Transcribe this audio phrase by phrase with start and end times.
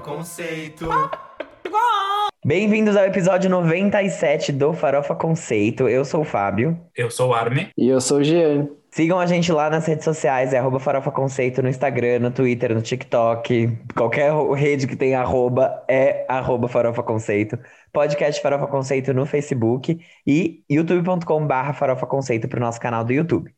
[0.00, 0.88] Conceito.
[2.44, 5.88] Bem-vindos ao episódio 97 do Farofa Conceito.
[5.88, 6.80] Eu sou o Fábio.
[6.96, 7.70] Eu sou o Arme.
[7.76, 8.68] E eu sou o Jean.
[8.90, 12.74] Sigam a gente lá nas redes sociais, é arroba Farofa Conceito no Instagram, no Twitter,
[12.74, 13.78] no TikTok.
[13.94, 17.58] Qualquer rede que tenha arroba é arroba Farofa Conceito.
[17.92, 23.12] Podcast Farofa Conceito no Facebook e youtube.com barra Farofa Conceito para o nosso canal do
[23.12, 23.54] YouTube.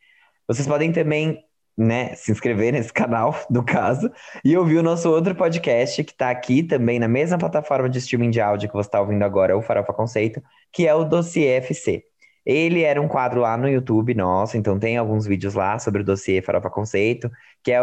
[0.46, 1.42] Vocês podem também
[1.76, 4.10] né, se inscrever nesse canal, do caso,
[4.44, 8.30] e ouvir o nosso outro podcast, que está aqui também na mesma plataforma de streaming
[8.30, 12.04] de áudio que você está ouvindo agora, o Farofa Conceito, que é o Dossiê FC.
[12.44, 16.04] Ele era um quadro lá no YouTube nosso, então tem alguns vídeos lá sobre o
[16.04, 17.30] Dossiê Farofa Conceito,
[17.62, 17.78] que é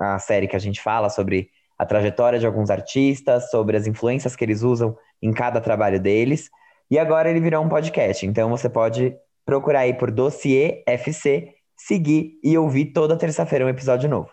[0.00, 4.34] a série que a gente fala sobre a trajetória de alguns artistas, sobre as influências
[4.34, 6.50] que eles usam em cada trabalho deles.
[6.90, 9.14] E agora ele virou um podcast, então você pode
[9.44, 14.30] procurar aí por Dossiê FC seguir e ouvir toda terça-feira um episódio novo.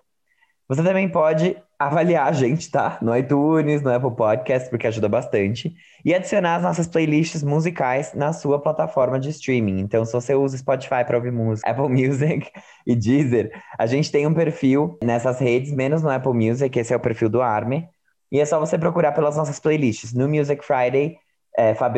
[0.68, 2.98] Você também pode avaliar a gente, tá?
[3.02, 5.76] No iTunes, no Apple Podcast, porque ajuda bastante.
[6.04, 9.80] E adicionar as nossas playlists musicais na sua plataforma de streaming.
[9.80, 12.50] Então, se você usa Spotify para ouvir música, Apple Music
[12.88, 16.96] e Deezer, a gente tem um perfil nessas redes, menos no Apple Music, esse é
[16.96, 17.88] o perfil do Army.
[18.32, 20.14] E é só você procurar pelas nossas playlists.
[20.14, 21.18] No Music Friday,
[21.58, 21.94] é, Hot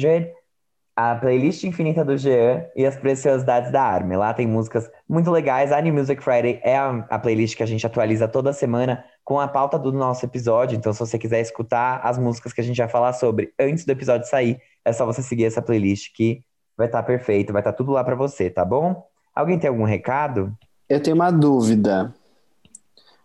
[0.00, 0.32] 100,
[0.94, 4.16] a playlist infinita do Jean e as preciosidades da Army.
[4.16, 5.72] Lá tem músicas muito legais.
[5.72, 9.40] A New Music Friday é a, a, playlist que a gente atualiza toda semana com
[9.40, 10.76] a pauta do nosso episódio.
[10.76, 13.90] Então, se você quiser escutar as músicas que a gente vai falar sobre antes do
[13.90, 16.42] episódio sair, é só você seguir essa playlist que
[16.76, 19.06] vai estar tá perfeito, vai estar tá tudo lá para você, tá bom?
[19.34, 20.54] Alguém tem algum recado?
[20.88, 22.14] Eu tenho uma dúvida.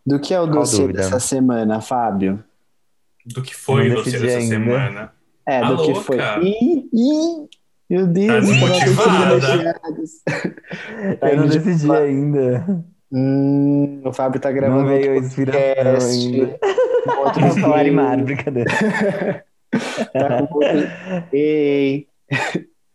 [0.05, 2.41] Do que é o dossiê dessa semana, Fábio?
[3.25, 4.55] Do que foi o dossiê dessa ainda.
[4.55, 5.17] semana?
[5.45, 6.17] É, do que foi.
[6.43, 7.47] Ih, ih,
[7.89, 9.81] meu Deus, tá desmotivada.
[11.31, 12.85] eu não decidi ainda.
[13.11, 14.81] Hum, o Fábio tá gravando.
[14.81, 16.59] Não veio a inspiração ainda.
[17.19, 18.69] Outro falar em brincadeira.
[20.11, 20.89] tá com outro...
[21.31, 22.07] Ei.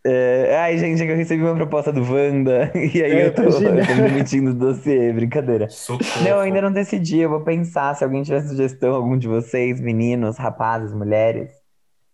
[0.05, 3.33] É, ai, gente, é que eu recebi uma proposta do Wanda e aí é, eu,
[3.33, 5.69] tô, eu tô me mentindo do dossiê, brincadeira.
[5.69, 6.21] Socorro.
[6.21, 7.95] Não, eu ainda não decidi, eu vou pensar.
[7.95, 11.51] Se alguém tiver sugestão, algum de vocês, meninos, rapazes, mulheres,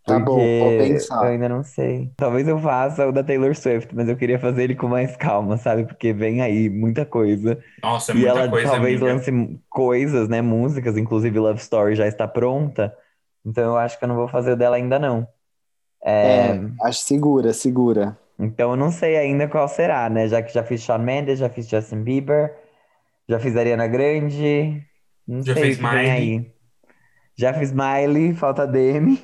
[0.05, 1.23] Tá bom, vou pensar.
[1.23, 2.11] Eu ainda não sei.
[2.15, 5.57] Talvez eu faça o da Taylor Swift, mas eu queria fazer ele com mais calma,
[5.57, 5.85] sabe?
[5.85, 7.63] Porque vem aí muita coisa.
[7.81, 9.05] Nossa, é e muita ela coisa, talvez amiga.
[9.05, 9.31] lance
[9.69, 10.41] coisas, né?
[10.41, 12.95] Músicas, inclusive Love Story já está pronta.
[13.45, 15.27] Então eu acho que eu não vou fazer o dela ainda não.
[16.03, 18.17] É, é acho segura, segura.
[18.39, 20.27] Então eu não sei ainda qual será, né?
[20.27, 22.55] Já que já fiz Shawn Mendes, já fiz Justin Bieber,
[23.27, 24.83] já fiz Ariana Grande.
[25.27, 26.51] Não já sei fez o que vem aí.
[27.39, 29.17] Já fiz Miley, falta Demi.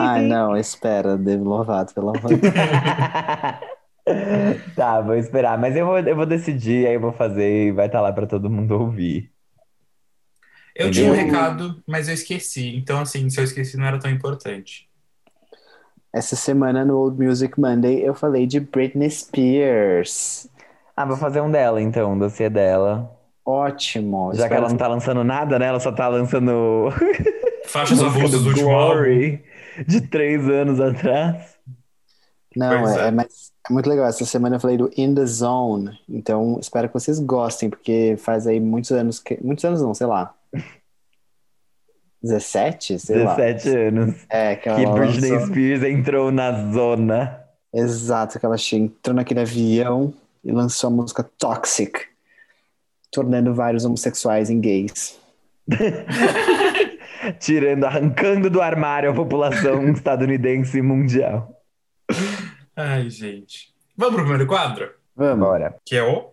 [0.00, 2.54] Ai, não, espera, Demi Lovato, pelo amor de Deus.
[4.74, 5.56] tá, vou esperar.
[5.56, 8.26] Mas eu vou, eu vou decidir, aí eu vou fazer e vai estar lá para
[8.26, 9.30] todo mundo ouvir.
[10.74, 12.74] Eu tinha um recado, mas eu esqueci.
[12.74, 14.90] Então, assim, se eu esqueci, não era tão importante.
[16.12, 20.48] Essa semana no Old Music Monday eu falei de Britney Spears.
[20.96, 23.21] Ah, vou fazer um dela então, um dossiê dela.
[23.44, 24.32] Ótimo.
[24.34, 25.66] Já que ela não tá lançando nada, né?
[25.66, 26.88] Ela só tá lançando.
[27.66, 29.38] Faixas avulsas do último álbum.
[29.86, 31.56] De três anos atrás.
[32.54, 33.10] Não, é, é.
[33.10, 34.06] mas é muito legal.
[34.06, 35.98] Essa semana eu falei do In the Zone.
[36.08, 39.38] Então, espero que vocês gostem, porque faz aí muitos anos que.
[39.42, 40.34] Muitos anos não, sei lá.
[42.22, 42.98] 17?
[42.98, 43.34] Sei lá.
[43.34, 44.14] 17 anos.
[44.28, 47.40] É, que ela Que Britney lançou- Spears entrou na zona.
[47.74, 50.12] Exato, que ela entrou naquele avião
[50.44, 52.00] e lançou a música Toxic,
[53.12, 55.20] tornando vários homossexuais em gays.
[57.38, 61.62] Tirando, arrancando do armário a população estadunidense e mundial.
[62.74, 63.72] Ai, gente.
[63.96, 64.90] Vamos pro primeiro quadro?
[65.14, 65.46] Vamos.
[65.46, 65.76] Bora.
[65.84, 66.32] Que é o.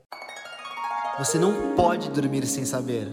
[1.19, 3.07] Você não pode dormir sem saber.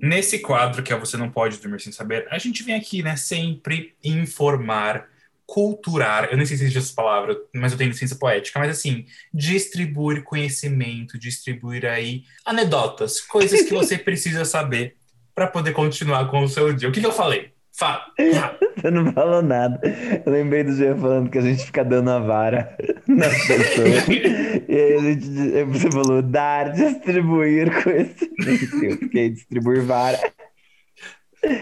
[0.00, 3.16] Nesse quadro, que é Você Não Pode Dormir Sem Saber, a gente vem aqui, né,
[3.16, 5.08] sempre informar,
[5.46, 9.06] culturar, eu nem sei se existe essa palavra, mas eu tenho licença poética, mas assim,
[9.32, 14.96] distribuir conhecimento, distribuir aí anedotas, coisas que você precisa saber
[15.34, 16.88] para poder continuar com o seu dia.
[16.88, 17.52] O que, que eu falei?
[17.78, 18.06] Fala.
[18.34, 18.58] Fala.
[18.76, 19.80] Você não falou nada.
[20.24, 22.76] Eu lembrei do Jean falando que a gente fica dando a vara
[23.06, 24.08] nas pessoas.
[24.08, 25.28] e aí a gente,
[25.64, 28.84] você falou dar, distribuir conhecimento.
[28.84, 30.18] Eu fiquei distribuir vara.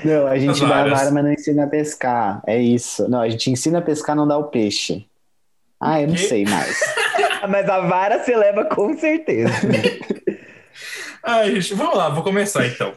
[0.04, 2.42] Não, a gente dá a vara, mas não ensina a pescar.
[2.46, 3.08] É isso.
[3.08, 5.06] Não, a gente ensina a pescar, não dá o peixe.
[5.80, 6.80] Ah, eu não sei mais.
[7.46, 9.52] Mas a vara você leva com certeza.
[11.22, 12.96] Ai, gente, vamos lá, vou começar então.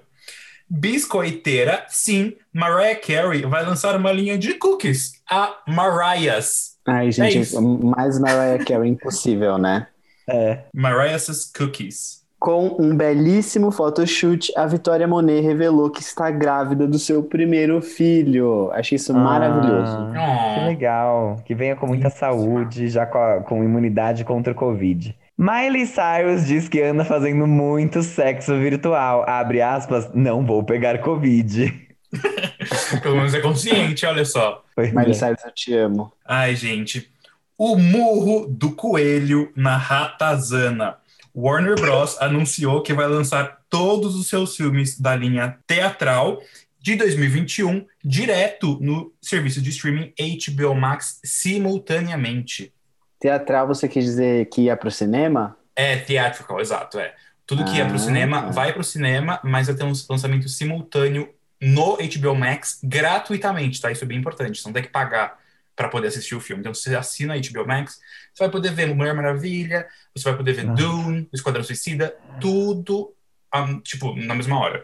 [0.70, 6.78] Biscoiteira, sim, Mariah Carey vai lançar uma linha de cookies, a Mariah's.
[6.88, 7.62] Ai, gente, isso.
[7.62, 9.88] mais Mariah Carey impossível, né?
[10.30, 10.64] É.
[10.74, 12.17] Mariah's Cookies.
[12.40, 18.70] Com um belíssimo photoshoot, a Vitória Monet revelou que está grávida do seu primeiro filho.
[18.74, 19.92] Achei isso maravilhoso.
[19.98, 20.12] Ah,
[20.56, 21.36] que Oh, legal.
[21.44, 25.16] Que venha com muita saúde, já com, a- com imunidade contra o Covid.
[25.36, 29.24] Miley Cyrus diz que anda fazendo muito sexo virtual.
[29.28, 31.74] Abre aspas, não vou pegar Covid.
[33.02, 34.64] pelo menos é consciente, olha só.
[34.76, 35.14] Pois Miley é.
[35.14, 36.14] Cyrus, eu te amo.
[36.24, 37.10] Ai, gente.
[37.58, 40.98] O murro do coelho na ratazana.
[41.38, 42.18] Warner Bros.
[42.20, 46.42] anunciou que vai lançar todos os seus filmes da linha teatral
[46.80, 52.74] de 2021 direto no serviço de streaming HBO Max simultaneamente.
[53.20, 55.56] Teatral, você quer dizer que ia pro cinema?
[55.76, 57.14] É theatrical, exato, é.
[57.46, 57.88] Tudo que ia Ah.
[57.90, 61.30] pro cinema vai pro cinema, mas vai ter um lançamento simultâneo
[61.62, 63.92] no HBO Max gratuitamente, tá?
[63.92, 64.60] Isso é bem importante.
[64.60, 65.38] Você não tem que pagar
[65.78, 66.60] para poder assistir o filme.
[66.60, 68.00] Então, se você assina a HBO Max,
[68.34, 70.82] você vai poder ver Mulher Maravilha, você vai poder ver Nossa.
[70.84, 73.14] Dune, Esquadrão Suicida, tudo,
[73.54, 74.84] ah, tipo, na mesma hora.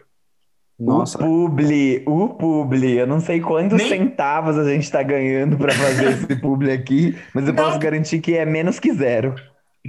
[0.78, 2.92] Nossa, O publi, o publi.
[2.98, 7.16] Eu não sei quantos Nem- centavos a gente tá ganhando pra fazer esse publi aqui,
[7.34, 7.64] mas eu Não.
[7.64, 9.34] posso garantir que é menos que zero.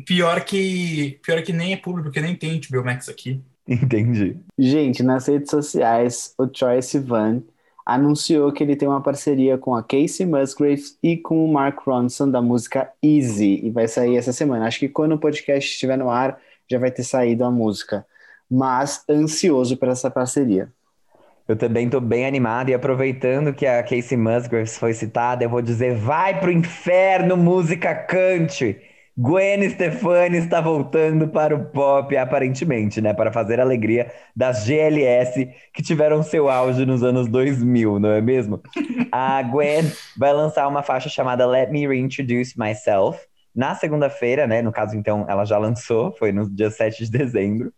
[0.06, 3.42] Pior que, pior que nem é público, porque nem tem HBO Max aqui.
[3.68, 4.38] Entendi.
[4.60, 7.42] Gente, nas redes sociais, o Troye Sivan
[7.86, 12.30] anunciou que ele tem uma parceria com a Casey Musgraves e com o Mark Ronson
[12.30, 14.66] da música Easy, e vai sair essa semana.
[14.66, 16.40] Acho que quando o podcast estiver no ar,
[16.70, 18.06] já vai ter saído a música.
[18.50, 20.72] Mas ansioso por essa parceria.
[21.48, 25.62] Eu também tô bem animado e aproveitando que a Casey Musgraves foi citada, eu vou
[25.62, 28.82] dizer: vai pro inferno, música country!
[29.18, 33.14] Gwen Stefani está voltando para o pop, aparentemente, né?
[33.14, 38.22] Para fazer a alegria das GLS que tiveram seu auge nos anos 2000, não é
[38.22, 38.62] mesmo?
[39.12, 39.84] A Gwen
[40.18, 43.20] vai lançar uma faixa chamada Let Me Reintroduce Myself
[43.56, 44.62] na segunda-feira, né?
[44.62, 47.72] No caso, então, ela já lançou, foi no dia 7 de dezembro.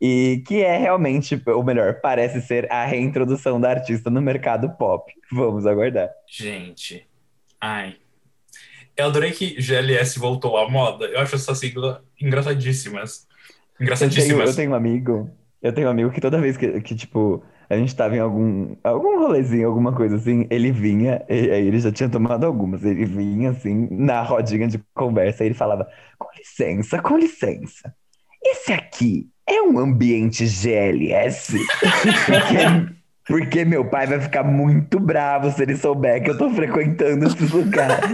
[0.00, 5.10] E que é realmente, ou melhor, parece ser a reintrodução da artista no mercado pop.
[5.32, 6.10] Vamos aguardar.
[6.28, 7.08] Gente,
[7.58, 7.96] ai.
[8.96, 11.06] Eu adorei que GLS voltou à moda.
[11.06, 13.26] Eu acho essa sigla engraçadíssimas.
[13.78, 14.50] Eu tenho, Engraçadíssimas.
[14.50, 15.30] eu tenho um amigo,
[15.62, 18.74] eu tenho um amigo que toda vez que, que, tipo, a gente tava em algum,
[18.82, 23.04] algum rolezinho, alguma coisa assim, ele vinha, e aí ele já tinha tomado algumas, ele
[23.04, 25.86] vinha assim, na rodinha de conversa, e ele falava,
[26.18, 27.94] com licença, com licença,
[28.42, 31.58] esse aqui é um ambiente GLS?
[32.24, 32.94] Porque,
[33.26, 37.50] porque meu pai vai ficar muito bravo se ele souber que eu tô frequentando esses
[37.50, 38.10] lugares.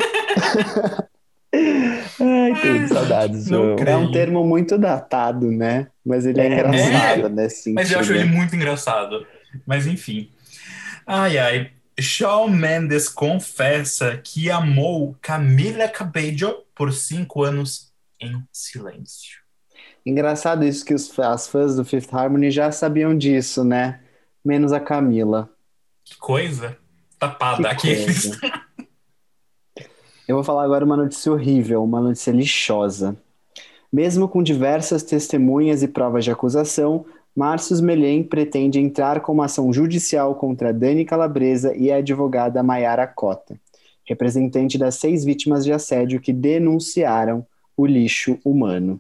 [1.55, 3.77] Ai, tudo, saudades, Não.
[3.77, 5.89] É um termo muito datado, né?
[6.05, 7.29] Mas ele é, É, engraçado é.
[7.29, 7.75] nesse sentido.
[7.75, 9.27] Mas eu acho ele muito engraçado.
[9.67, 10.31] Mas enfim.
[11.07, 11.71] Ai, ai.
[12.01, 19.43] Shawn Mendes confessa que amou Camila Cabello por cinco anos em silêncio.
[20.05, 24.01] Engraçado isso que os, as fãs do Fifth Harmony já sabiam disso, né?
[24.45, 25.51] Menos a Camila.
[26.05, 26.77] Que coisa.
[27.19, 27.63] Tapada.
[27.63, 28.37] Que Aqueles.
[28.37, 28.41] coisa.
[30.33, 33.15] Eu vou falar agora uma notícia horrível, uma notícia lixosa.
[33.93, 37.05] Mesmo com diversas testemunhas e provas de acusação,
[37.37, 43.07] Márcio Melhem pretende entrar com uma ação judicial contra Dani Calabresa e a advogada Maiara
[43.07, 43.61] Cota,
[44.09, 47.47] representante das seis vítimas de assédio que denunciaram
[47.77, 48.99] o lixo humano.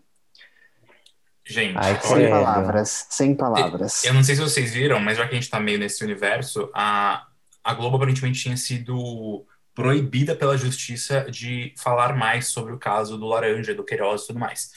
[1.47, 4.05] Gente, Ai, Sem palavras, sem palavras.
[4.05, 6.69] Eu não sei se vocês viram, mas já que a gente tá meio nesse universo,
[6.75, 7.27] a,
[7.65, 13.27] a Globo aparentemente tinha sido proibida pela justiça de falar mais sobre o caso do
[13.27, 14.71] Laranja, do Queiroz e tudo mais.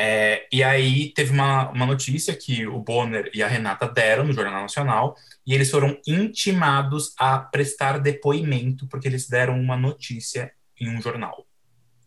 [0.00, 4.32] É, e aí teve uma, uma notícia que o Bonner e a Renata deram no
[4.32, 10.88] Jornal Nacional e eles foram intimados a prestar depoimento porque eles deram uma notícia em
[10.88, 11.44] um jornal.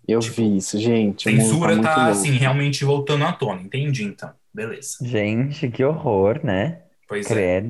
[0.08, 1.24] Eu tipo, vi isso, gente.
[1.24, 2.12] Censura muito tá, louco.
[2.12, 4.32] assim, realmente voltando à tona, entendi então.
[4.54, 4.98] Beleza.
[5.02, 6.80] Gente, que horror, né?
[7.08, 7.62] Pois é.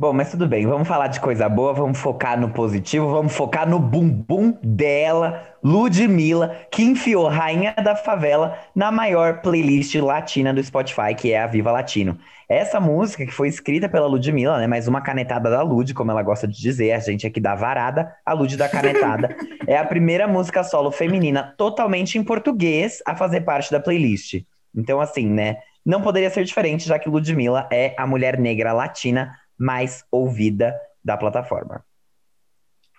[0.00, 3.68] Bom, mas tudo bem, vamos falar de coisa boa, vamos focar no positivo, vamos focar
[3.68, 11.16] no bumbum dela, Ludmilla, que enfiou Rainha da Favela na maior playlist latina do Spotify,
[11.16, 12.16] que é a Viva Latino.
[12.48, 14.68] Essa música que foi escrita pela Ludmilla, né?
[14.68, 18.14] Mais uma canetada da Lud, como ela gosta de dizer, a gente aqui dá varada,
[18.24, 19.34] a Lud da canetada.
[19.66, 24.44] é a primeira música solo feminina totalmente em português a fazer parte da playlist.
[24.72, 25.56] Então, assim, né?
[25.84, 30.74] Não poderia ser diferente, já que Ludmilla é a mulher negra latina mais ouvida
[31.04, 31.84] da plataforma.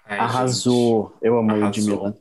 [0.06, 1.16] Ai, Arrasou.
[1.22, 1.66] Eu amo Arrasou.
[1.66, 2.18] Ludmilla.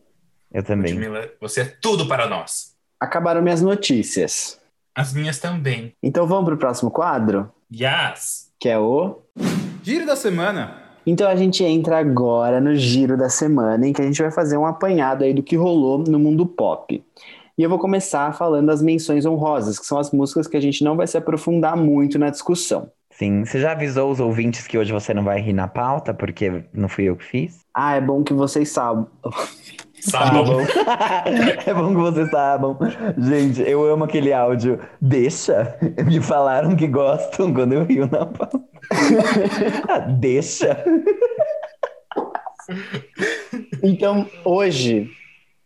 [0.52, 0.66] Eu gente.
[0.66, 0.92] também.
[0.92, 2.74] Ludmilla, você é tudo para nós.
[3.00, 4.60] Acabaram minhas notícias.
[4.94, 5.94] As minhas também.
[6.02, 8.50] Então vamos pro próximo quadro, Yes!
[8.58, 9.20] que é o.
[9.82, 10.82] Giro da semana.
[11.06, 14.58] Então a gente entra agora no giro da semana, em que a gente vai fazer
[14.58, 17.02] um apanhado aí do que rolou no mundo pop.
[17.56, 20.84] E eu vou começar falando das menções honrosas, que são as músicas que a gente
[20.84, 22.90] não vai se aprofundar muito na discussão.
[23.18, 26.62] Sim, você já avisou os ouvintes que hoje você não vai rir na pauta, porque
[26.72, 27.58] não fui eu que fiz?
[27.74, 29.08] Ah, é bom que vocês saibam.
[30.00, 30.60] Sábado.
[31.66, 32.78] é bom que vocês saibam.
[33.18, 34.78] Gente, eu amo aquele áudio.
[35.00, 35.76] Deixa.
[36.06, 38.60] Me falaram que gostam quando eu rio na pauta.
[39.88, 40.84] Ah, Deixa.
[43.82, 45.10] Então, hoje,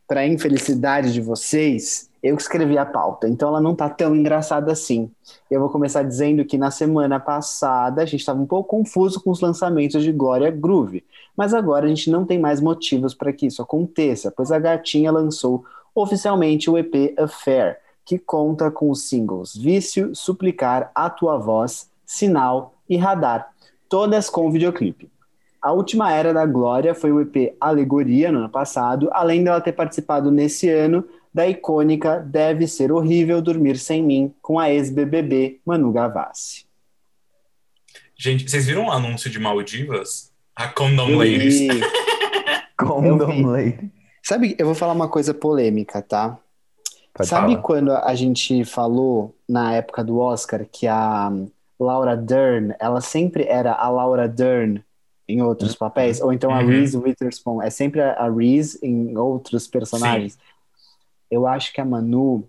[0.08, 5.10] para infelicidade de vocês, eu escrevi a pauta, então ela não tá tão engraçada assim.
[5.50, 9.30] Eu vou começar dizendo que na semana passada a gente estava um pouco confuso com
[9.30, 11.04] os lançamentos de Glória Groove,
[11.36, 15.10] mas agora a gente não tem mais motivos para que isso aconteça, pois a gatinha
[15.10, 21.90] lançou oficialmente o EP Affair, que conta com os singles Vício, Suplicar, A Tua Voz,
[22.06, 23.50] Sinal e Radar,
[23.88, 25.10] todas com videoclipe.
[25.60, 29.72] A última era da Glória foi o EP Alegoria no ano passado, além dela ter
[29.72, 35.92] participado nesse ano da icônica Deve Ser Horrível Dormir Sem Mim, com a ex-BBB Manu
[35.92, 36.66] Gavassi.
[38.16, 40.30] Gente, vocês viram o anúncio de Maldivas?
[40.54, 41.60] A Condom Eu Ladies.
[42.76, 43.46] Condom.
[43.46, 43.90] Lady.
[44.22, 46.38] Sabe, eu vou falar uma coisa polêmica, tá?
[47.14, 47.62] Pode Sabe falar.
[47.62, 51.30] quando a gente falou na época do Oscar que a
[51.78, 54.82] Laura Dern, ela sempre era a Laura Dern
[55.28, 56.66] em outros papéis, ou então a Uhum.
[56.68, 60.38] Reese Witherspoon é sempre a a Reese em outros personagens.
[61.32, 62.46] Eu acho que a Manu,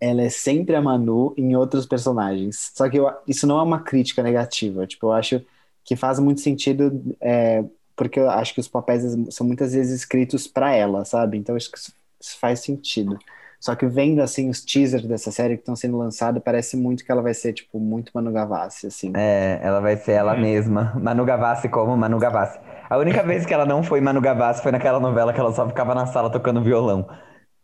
[0.00, 2.72] ela é sempre a Manu em outros personagens.
[2.74, 4.86] Só que eu- isso não é uma crítica negativa.
[4.86, 5.40] Tipo, eu acho
[5.84, 10.46] que faz muito sentido, é, porque eu acho que os papéis são muitas vezes escritos
[10.46, 11.36] para ela, sabe?
[11.38, 13.18] Então acho que isso isso faz sentido.
[13.58, 17.10] Só que vendo assim os teasers dessa série que estão sendo lançados, parece muito que
[17.10, 19.10] ela vai ser tipo muito Manu Gavassi, assim.
[19.16, 20.40] É, ela vai ser ela É.
[20.40, 20.92] mesma.
[21.00, 22.58] Manu Gavassi como Manu Gavassi.
[22.90, 25.66] A única vez que ela não foi Manu Gavassi foi naquela novela que ela só
[25.66, 27.08] ficava na sala tocando violão.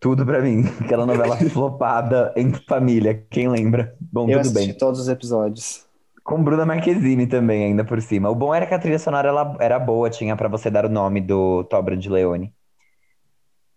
[0.07, 0.63] Tudo pra mim.
[0.81, 3.27] Aquela novela flopada em família.
[3.29, 3.93] Quem lembra?
[4.01, 4.73] Bom, Eu tudo bem.
[4.73, 5.85] todos os episódios.
[6.23, 8.31] Com Bruna Marquezine também, ainda por cima.
[8.31, 10.89] O bom era que a trilha sonora ela era boa, tinha pra você dar o
[10.89, 12.55] nome do Tobra de Leone.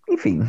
[0.08, 0.42] Enfim,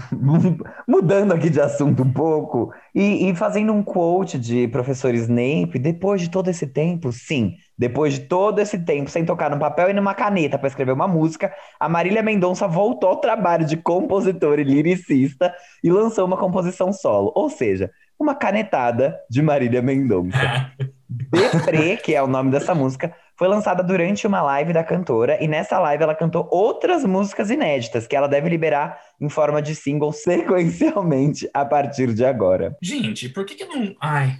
[0.87, 6.21] mudando aqui de assunto um pouco e, e fazendo um quote de professor Snape, depois
[6.21, 9.95] de todo esse tempo, sim, depois de todo esse tempo sem tocar num papel e
[9.95, 14.65] numa caneta para escrever uma música, a Marília Mendonça voltou ao trabalho de compositora e
[14.65, 15.51] lyricista
[15.83, 20.37] e lançou uma composição solo, ou seja, uma canetada de Marília Mendonça.
[21.09, 25.49] Deprê, que é o nome dessa música, foi lançada durante uma live da cantora, e
[25.49, 30.13] nessa live ela cantou outras músicas inéditas, que ela deve liberar em forma de single
[30.13, 32.77] sequencialmente a partir de agora.
[32.83, 33.97] Gente, por que que não...
[33.99, 34.39] Ai,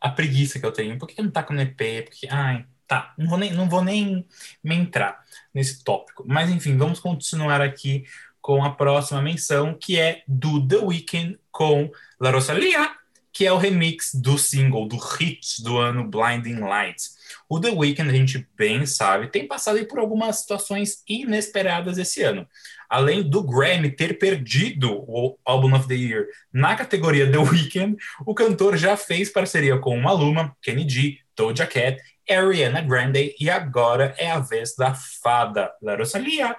[0.00, 0.98] a preguiça que eu tenho.
[0.98, 2.04] Por que que não tá com no EP?
[2.04, 3.14] Porque, ai, tá.
[3.16, 4.26] Não vou nem, não vou nem
[4.64, 6.24] me entrar nesse tópico.
[6.26, 8.04] Mas, enfim, vamos continuar aqui
[8.42, 12.90] com a próxima menção, que é do The Weeknd com La Rosalia,
[13.32, 17.14] que é o remix do single, do hit do ano Blinding Lights.
[17.48, 22.44] O The Weeknd, a gente bem sabe, tem passado por algumas situações inesperadas esse ano.
[22.88, 28.34] Além do Grammy ter perdido o Album of the Year na categoria The Weeknd, o
[28.34, 32.02] cantor já fez parceria com Maluma, Kenny G, Doja Cat,
[32.36, 36.56] Ariana Grande e agora é a vez da fada La Rosalia.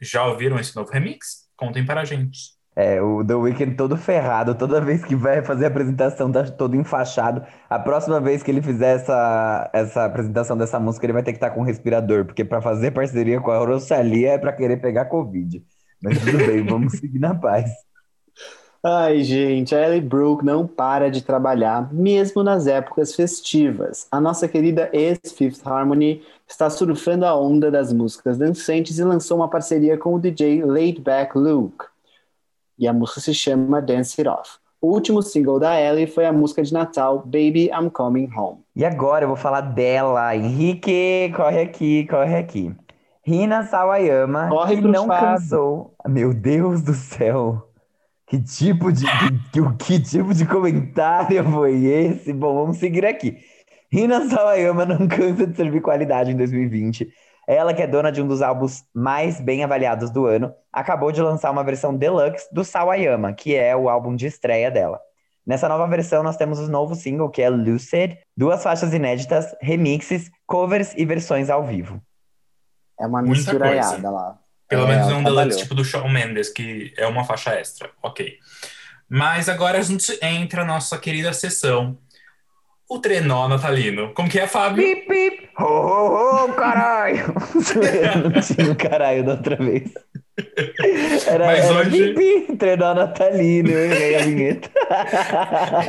[0.00, 1.46] Já ouviram esse novo remix?
[1.56, 2.56] Contem para a gente.
[2.78, 6.76] É, o The Weeknd todo ferrado, toda vez que vai fazer a apresentação tá todo
[6.76, 7.42] enfaixado.
[7.70, 11.38] A próxima vez que ele fizer essa, essa apresentação dessa música, ele vai ter que
[11.38, 15.06] estar com um respirador, porque para fazer parceria com a Rosalia é para querer pegar
[15.06, 15.64] Covid.
[16.02, 17.85] Mas tudo bem, vamos seguir na paz.
[18.88, 24.06] Ai, gente, a Ellie Brooke não para de trabalhar, mesmo nas épocas festivas.
[24.12, 29.50] A nossa querida ex-Fifth Harmony está surfando a onda das músicas dançantes e lançou uma
[29.50, 31.84] parceria com o DJ Laid Back Luke.
[32.78, 34.58] E a música se chama Dance It Off.
[34.80, 38.58] O último single da Ellie foi a música de Natal, Baby I'm Coming Home.
[38.76, 40.36] E agora eu vou falar dela.
[40.36, 42.72] Henrique, corre aqui, corre aqui.
[43.24, 45.28] Rina Sawayama, Corre que não Fábio.
[45.28, 45.94] cansou.
[46.06, 47.66] Meu Deus do céu.
[48.26, 52.32] Que tipo de que, que, que tipo de comentário foi esse?
[52.32, 53.38] Bom, vamos seguir aqui.
[53.90, 57.08] Rina Sawayama não cansa de servir qualidade em 2020.
[57.46, 61.22] Ela, que é dona de um dos álbuns mais bem avaliados do ano, acabou de
[61.22, 65.00] lançar uma versão deluxe do Sawayama, que é o álbum de estreia dela.
[65.46, 70.28] Nessa nova versão, nós temos o novo single, que é Lucid, duas faixas inéditas, remixes,
[70.44, 72.02] covers e versões ao vivo.
[72.98, 74.38] É uma misturaiada lá.
[74.68, 77.90] Pelo É, menos não um deluxe tipo do Shawn Mendes, que é uma faixa extra.
[78.02, 78.38] Ok.
[79.08, 81.98] Mas agora a gente entra na nossa querida sessão.
[82.88, 84.12] O trenó natalino.
[84.14, 84.82] Como que é, Fábio?
[84.82, 87.34] Pip, pip, ho, ho, ho, caralho!
[88.32, 89.90] Não tinha o caralho da outra vez.
[91.26, 94.70] Era, Mas era hoje- bim, bim, treinar natalino, hein, aí a vinheta.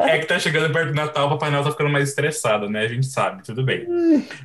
[0.09, 2.81] É que tá chegando perto do Natal, o Papai Noel tá ficando mais estressado, né?
[2.81, 3.85] A gente sabe, tudo bem.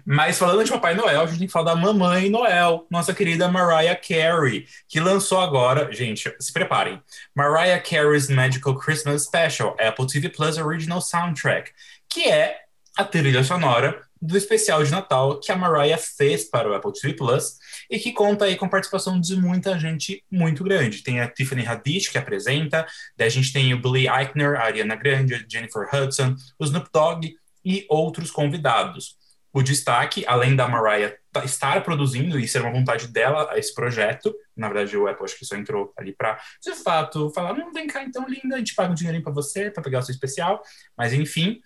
[0.05, 3.49] Mas falando de Papai Noel, a gente tem que falar da Mamãe Noel, nossa querida
[3.49, 7.01] Mariah Carey, que lançou agora, gente, se preparem,
[7.35, 11.71] Mariah Carey's Magical Christmas Special, Apple TV Plus Original Soundtrack,
[12.09, 12.57] que é
[12.99, 17.15] a trilha sonora do especial de Natal que a Mariah fez para o Apple TV
[17.15, 17.57] Plus
[17.93, 21.03] e que conta aí com participação de muita gente muito grande.
[21.03, 24.97] Tem a Tiffany Haddish, que apresenta, daí a gente tem o Billy Eichner, a Ariana
[24.97, 29.21] Grande, a Jennifer Hudson, o Snoop Dogg e outros convidados.
[29.53, 34.35] O destaque, além da Mariah ta- estar produzindo e ser uma vontade dela esse projeto,
[34.57, 37.87] na verdade o Apple acho que só entrou ali para, de fato, falar, não, vem
[37.87, 40.63] cá então, linda, a gente paga um dinheirinho para você, para pegar o seu especial,
[40.97, 41.61] mas enfim,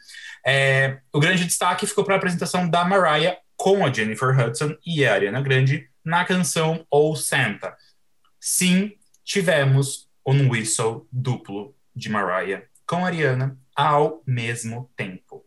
[0.44, 5.06] é, o grande destaque ficou para a apresentação da Mariah com a Jennifer Hudson e
[5.06, 7.74] a Ariana Grande na canção Oh Santa.
[8.40, 8.92] Sim,
[9.24, 15.44] tivemos um whistle duplo de Mariah com a Ariana ao mesmo tempo.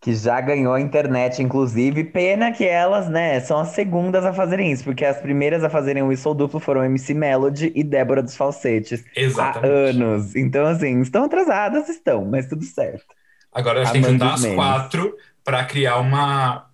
[0.00, 2.04] Que já ganhou a internet, inclusive.
[2.04, 6.02] Pena que elas, né, são as segundas a fazerem isso, porque as primeiras a fazerem
[6.02, 9.04] o whistle duplo foram MC Melody e Débora dos Falsetes.
[9.14, 9.70] Há Exatamente.
[9.70, 10.34] anos.
[10.34, 13.04] Então, assim, estão atrasadas, estão, mas tudo certo.
[13.52, 15.14] Agora a gente tem que juntar as quatro
[15.44, 16.69] para criar uma.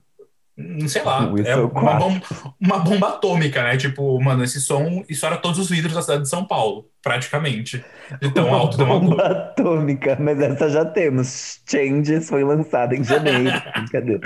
[0.58, 1.98] Não sei lá, é whistle uma, quatro.
[2.08, 3.76] bom- uma bomba atômica, né?
[3.76, 7.84] Tipo, mano, esse som estoura todos os vidros da cidade de São Paulo, praticamente.
[8.22, 9.30] De tão Uma alto, bomba alto.
[9.60, 11.60] atômica, mas essa já temos.
[11.68, 13.50] Changes foi lançada em janeiro.
[13.76, 14.20] Brincadeira.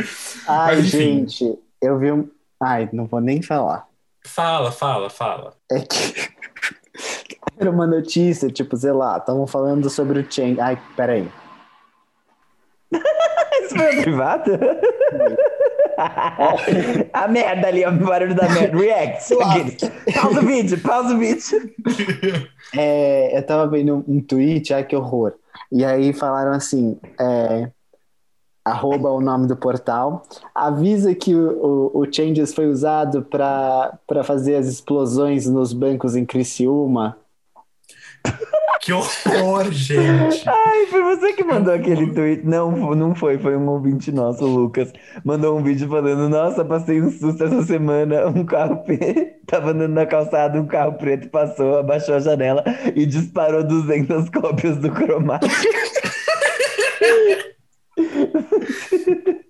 [0.47, 2.31] Ai, Mas, gente, eu vi um.
[2.63, 3.87] Ai, não vou nem falar.
[4.25, 5.55] Fala, fala, fala.
[5.73, 6.31] É que.
[7.59, 10.61] Era uma notícia, tipo, sei lá, estavam falando sobre o Change.
[10.61, 11.29] Ai, peraí.
[13.65, 14.81] Isso foi a privada?
[17.13, 18.77] a merda ali, o barulho da merda.
[18.77, 19.35] React.
[20.15, 21.75] Pausa o vídeo, pausa o vídeo.
[22.73, 25.33] É, eu tava vendo um, um tweet, ai que horror.
[25.73, 27.69] E aí falaram assim: é,
[28.65, 30.23] arroba o nome do portal,
[30.55, 36.25] avisa que o, o, o Changes foi usado para fazer as explosões nos bancos em
[36.25, 37.17] Criciúma.
[38.81, 40.49] Que horror, gente.
[40.49, 42.47] Ai, foi você que mandou aquele tweet.
[42.47, 44.91] Não, não foi, foi um ouvinte nosso, o Lucas.
[45.23, 48.27] Mandou um vídeo falando: Nossa, passei um susto essa semana.
[48.29, 52.65] Um carro preto, tava andando na calçada, um carro preto passou, abaixou a janela
[52.97, 55.53] e disparou 200 cópias do cromático.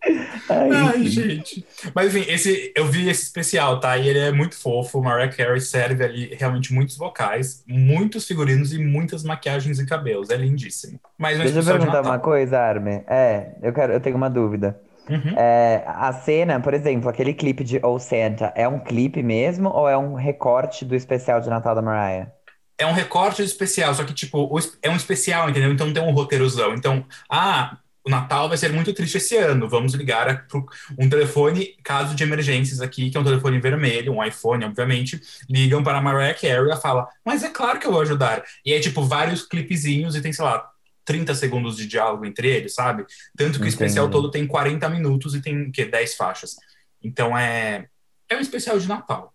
[0.49, 1.65] Ai, Ai, gente.
[1.95, 3.97] Mas enfim, esse, eu vi esse especial, tá?
[3.97, 4.99] E ele é muito fofo.
[4.99, 10.31] O Mariah Carey serve ali realmente muitos vocais, muitos figurinos e muitas maquiagens e cabelos.
[10.31, 10.99] É lindíssimo.
[11.19, 13.03] Mas Deixa eu perguntar uma coisa, Armin.
[13.07, 14.81] É, eu quero, eu tenho uma dúvida.
[15.09, 15.35] Uhum.
[15.37, 19.89] É, a cena, por exemplo, aquele clipe de Oh Santa, é um clipe mesmo ou
[19.89, 22.31] é um recorte do especial de Natal da Mariah?
[22.79, 24.49] É um recorte especial, só que, tipo,
[24.81, 25.73] é um especial, entendeu?
[25.73, 26.75] Então não tem um roteirozão.
[26.75, 29.69] Então, ah, o Natal vai ser muito triste esse ano.
[29.69, 30.63] Vamos ligar para
[30.99, 35.21] um telefone, caso de emergências aqui, que é um telefone vermelho, um iPhone, obviamente.
[35.49, 38.43] Ligam para a Mariah Carey e ela fala, mas é claro que eu vou ajudar.
[38.65, 40.69] E é, tipo, vários clipezinhos e tem, sei lá,
[41.05, 43.05] 30 segundos de diálogo entre eles, sabe?
[43.37, 44.23] Tanto que o especial Entendi.
[44.23, 45.85] todo tem 40 minutos e tem, o quê?
[45.85, 46.57] 10 faixas.
[47.03, 47.87] Então é...
[48.29, 49.35] É um especial de Natal.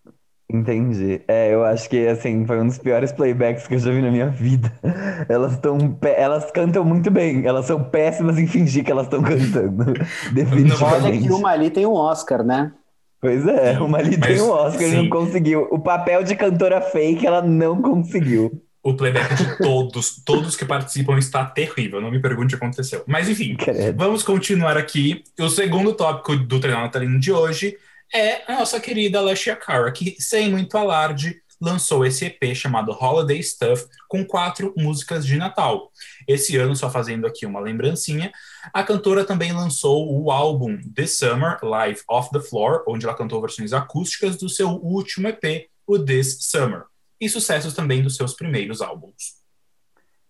[0.56, 1.22] Entendi.
[1.28, 4.10] É, eu acho que assim, foi um dos piores playbacks que eu já vi na
[4.10, 4.72] minha vida.
[5.28, 7.46] Elas estão, elas cantam muito bem.
[7.46, 9.84] Elas são péssimas em fingir que elas estão cantando.
[9.92, 11.24] Olha Definitivamente.
[11.28, 12.72] que uma ali tem um Oscar, né?
[13.20, 14.98] Pois é, uma ali Mas, tem um Oscar e sim.
[14.98, 15.68] não conseguiu.
[15.72, 18.62] O papel de cantora fake ela não conseguiu.
[18.84, 22.00] O playback de todos, todos que participam está terrível.
[22.00, 23.04] Não me pergunte o que aconteceu.
[23.08, 23.98] Mas enfim, Credo.
[23.98, 25.24] vamos continuar aqui.
[25.40, 27.76] O segundo tópico do treino natalino de hoje
[28.14, 33.42] é a nossa querida Alessia Cara, que, sem muito alarde, lançou esse EP chamado Holiday
[33.42, 35.92] Stuff, com quatro músicas de Natal.
[36.28, 38.32] Esse ano, só fazendo aqui uma lembrancinha,
[38.74, 43.42] a cantora também lançou o álbum This Summer, Live Off the Floor, onde ela cantou
[43.42, 46.84] versões acústicas do seu último EP, o This Summer,
[47.20, 49.36] e sucessos também dos seus primeiros álbuns.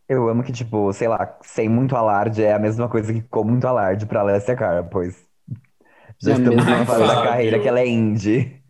[0.08, 3.44] Eu amo que, tipo, sei lá, sem muito alarde é a mesma coisa que com
[3.44, 5.26] muito alarde pra Alessia Cara, pois
[6.21, 8.62] já É estamos mesmo, numa fase da carreira que ela é indie.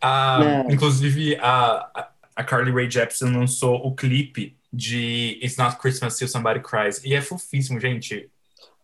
[0.00, 0.72] A- É.
[0.72, 6.60] Inclusive, a, a- Carly Rae Jepsen lançou o clipe de It's Not Christmas Till Somebody
[6.60, 7.02] Cries.
[7.04, 8.28] E é fofíssimo, gente.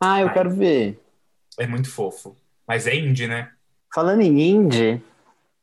[0.01, 0.35] Ah, eu Ai.
[0.35, 1.01] quero ver.
[1.59, 2.37] É muito fofo.
[2.67, 3.51] Mas é indie, né?
[3.95, 5.01] Falando em indie,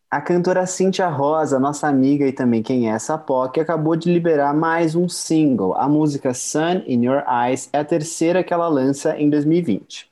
[0.10, 4.54] a cantora Cíntia Rosa, nossa amiga e também quem é essa POC, acabou de liberar
[4.54, 5.76] mais um single.
[5.76, 10.10] A música Sun in Your Eyes é a terceira que ela lança em 2020.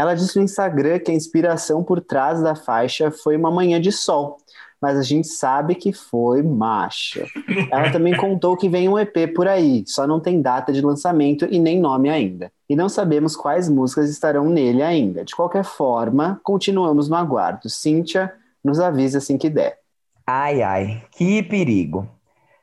[0.00, 3.92] Ela disse no Instagram que a inspiração por trás da faixa foi uma manhã de
[3.92, 4.38] sol.
[4.80, 7.22] mas a gente sabe que foi macho.
[7.70, 11.46] Ela também contou que vem um EP por aí, só não tem data de lançamento
[11.50, 12.50] e nem nome ainda.
[12.66, 15.22] E não sabemos quais músicas estarão nele ainda.
[15.22, 17.68] De qualquer forma, continuamos no aguardo.
[17.68, 18.32] Cíntia,
[18.64, 19.78] nos avisa assim que der.
[20.26, 22.08] Ai, ai, que perigo.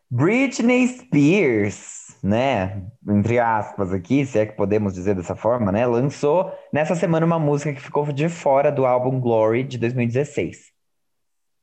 [0.09, 2.83] Britney Spears, né?
[3.07, 5.85] Entre aspas aqui, se é que podemos dizer dessa forma, né?
[5.85, 10.71] Lançou nessa semana uma música que ficou de fora do álbum Glory de 2016.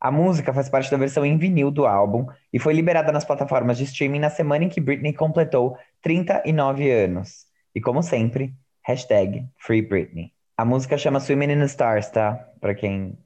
[0.00, 3.78] A música faz parte da versão em vinil do álbum e foi liberada nas plataformas
[3.78, 7.46] de streaming na semana em que Britney completou 39 anos.
[7.74, 10.32] E como sempre, hashtag Free Britney.
[10.56, 12.34] A música chama Swimming in the Stars, tá?
[12.60, 13.18] Pra quem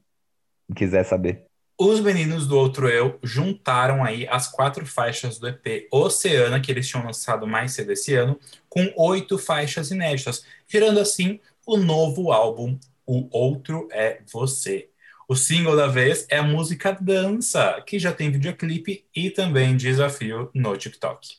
[0.74, 1.47] quiser saber.
[1.80, 6.88] Os meninos do Outro Eu juntaram aí as quatro faixas do EP Oceana, que eles
[6.88, 8.36] tinham lançado mais cedo esse ano,
[8.68, 14.88] com oito faixas inéditas, gerando assim o novo álbum O Outro é Você.
[15.28, 20.50] O single da vez é a música Dança, que já tem videoclipe e também desafio
[20.52, 21.36] no TikTok.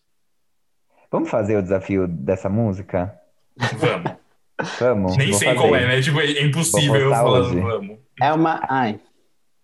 [1.11, 3.13] Vamos fazer o desafio dessa música?
[3.77, 4.13] Vamos.
[4.79, 5.17] Vamos.
[5.17, 5.59] Nem sei fazer.
[5.59, 6.01] qual é, né?
[6.01, 7.59] Tipo, é impossível eu hoje.
[7.59, 7.97] vamos.
[8.21, 8.61] É uma.
[8.69, 8.99] Ai.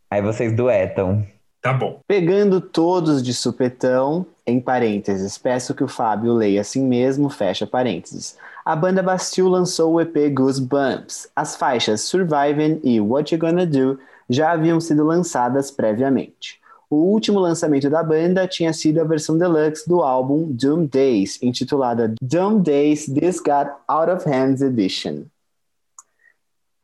[0.09, 1.25] Aí vocês duetam.
[1.61, 1.99] Tá bom.
[2.07, 8.37] Pegando todos de supetão, em parênteses, peço que o Fábio leia assim mesmo, fecha parênteses.
[8.63, 11.27] A banda Bastille lançou o EP Goosebumps.
[11.35, 16.59] As faixas Surviving e What You Gonna Do já haviam sido lançadas previamente.
[16.89, 22.13] O último lançamento da banda tinha sido a versão deluxe do álbum Doom Days, intitulada
[22.21, 25.23] Doom Days This Got Out of Hands Edition.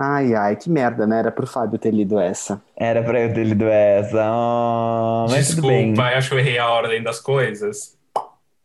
[0.04, 1.20] Ai, ai, que merda, né?
[1.20, 2.60] Era pro Fábio ter lido essa.
[2.76, 4.32] Era pra eu ter lido essa.
[4.32, 5.94] Oh, mas tudo bem.
[5.94, 7.96] Desculpa, acho que eu errei a ordem das coisas.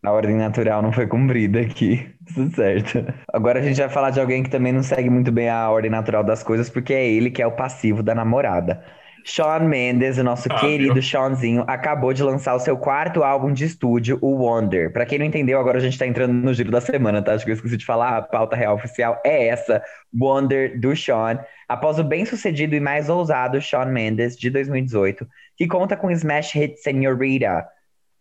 [0.03, 2.09] A ordem natural não foi cumprida aqui.
[2.33, 3.05] Tudo certo.
[3.31, 5.91] Agora a gente vai falar de alguém que também não segue muito bem a ordem
[5.91, 8.83] natural das coisas, porque é ele que é o passivo da namorada.
[9.29, 11.03] Shawn Mendes, o nosso Ah, querido?
[11.03, 14.93] Shawnzinho, acabou de lançar o seu quarto álbum de estúdio, o Wonder.
[14.93, 17.35] Pra quem não entendeu, agora a gente tá entrando no giro da semana, tá?
[17.35, 19.83] Acho que eu esqueci de falar, a pauta real oficial é essa,
[20.17, 21.39] Wonder do Shawn.
[21.69, 26.53] Após o bem-sucedido e mais ousado Shawn Mendes, de 2018, que conta com o smash
[26.53, 27.67] hit Senorita,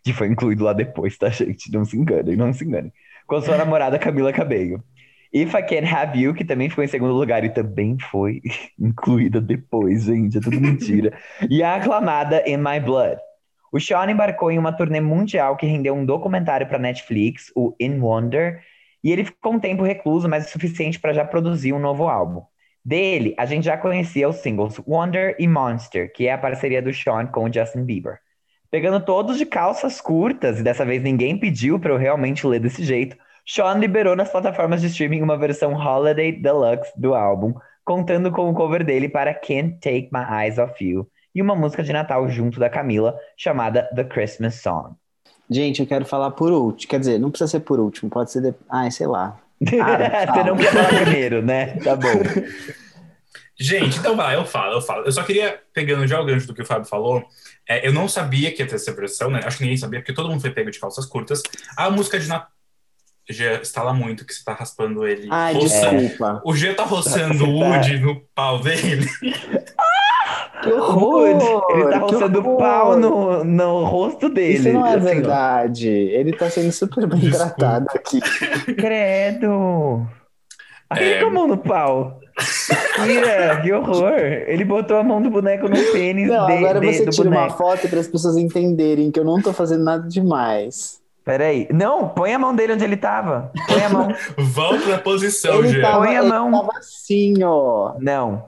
[0.04, 1.72] que foi incluído lá depois, tá, gente?
[1.72, 2.92] Não se enganem, não se enganem.
[3.28, 4.84] Com sua namorada Camila Cabello.
[5.36, 8.42] If I Can Have You, que também ficou em segundo lugar e também foi
[8.80, 11.12] incluída depois, gente, é tudo mentira.
[11.50, 13.20] e a aclamada In My Blood.
[13.70, 18.00] O Sean embarcou em uma turnê mundial que rendeu um documentário para Netflix, o In
[18.00, 18.64] Wonder,
[19.04, 22.42] e ele ficou um tempo recluso, mas o suficiente para já produzir um novo álbum.
[22.84, 26.94] Dele, a gente já conhecia os singles Wonder e Monster, que é a parceria do
[26.94, 28.20] Sean com o Justin Bieber.
[28.72, 32.86] Pegando todos de calças curtas, e dessa vez ninguém pediu para eu realmente ler desse
[32.86, 37.54] jeito, Sean liberou nas plataformas de streaming uma versão Holiday Deluxe do álbum,
[37.84, 41.84] contando com o cover dele para Can't Take My Eyes Off You e uma música
[41.84, 44.96] de Natal junto da Camila, chamada The Christmas Song.
[45.48, 46.90] Gente, eu quero falar por último.
[46.90, 48.42] Quer dizer, não precisa ser por último, pode ser.
[48.42, 48.54] De...
[48.68, 49.38] Ai, sei lá.
[49.70, 51.78] Cara, Você não quer falar primeiro, né?
[51.84, 52.24] Tá bom.
[53.58, 55.06] Gente, então vai, eu falo, eu falo.
[55.06, 57.24] Eu só queria, pegando já o gancho do que o Fábio falou,
[57.70, 59.42] é, eu não sabia que ia ter essa versão, né?
[59.46, 61.44] Acho que ninguém sabia, porque todo mundo foi pego de calças curtas.
[61.78, 62.55] A música de Natal.
[63.30, 65.28] Já estala muito que você tá raspando ele.
[65.32, 65.98] Ai, roçando.
[66.00, 66.42] desculpa.
[66.46, 69.06] O G tá roçando o Você tá- Woody no pau dele.
[70.64, 71.28] Que horror!
[71.70, 74.54] Ele tá roçando o pau no, no rosto dele.
[74.58, 75.04] Isso não é assim, ó.
[75.14, 75.90] verdade.
[75.90, 77.54] Ele tá sendo super bem Desculpa.
[77.56, 78.20] tratado aqui.
[78.74, 80.08] Credo!
[80.90, 81.08] Aí É.
[81.12, 82.20] ele com a mão no pau.
[83.04, 84.14] Tira, que horror!
[84.18, 87.30] Ele botou a mão do boneco no pênis Não, de- agora de- você do tira
[87.30, 87.58] uma boneco.
[87.58, 91.00] foto para as pessoas entenderem que eu não tô fazendo nada demais.
[91.26, 91.68] Peraí.
[91.74, 93.52] Não, põe a mão dele onde ele tava.
[93.68, 94.08] Põe a mão.
[94.38, 96.52] Volta pra posição, ele tava, Põe a ele mão.
[96.52, 97.96] tava assim, ó.
[98.00, 98.48] Não.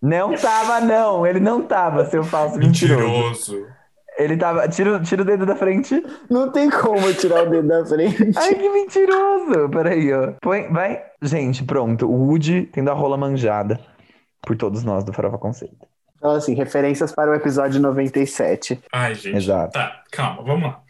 [0.00, 1.26] Não tava, não.
[1.26, 3.02] Ele não tava, seu falso mentiroso.
[3.02, 3.66] Mentiroso.
[4.16, 4.68] Ele tava.
[4.68, 6.00] Tira, tira o dedo da frente.
[6.30, 8.30] Não tem como eu tirar o dedo da frente.
[8.36, 9.68] Ai, que mentiroso!
[9.70, 10.32] Peraí, ó.
[10.40, 11.02] Põe, vai.
[11.20, 12.06] Gente, pronto.
[12.08, 13.80] O Woody tendo a rola manjada
[14.42, 15.86] por todos nós do Farofa Conceito.
[16.20, 18.80] Fala assim, referências para o episódio 97.
[18.92, 19.36] Ai, gente.
[19.36, 19.72] Exato.
[19.72, 20.80] Tá, calma, vamos lá.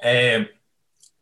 [0.00, 0.48] É,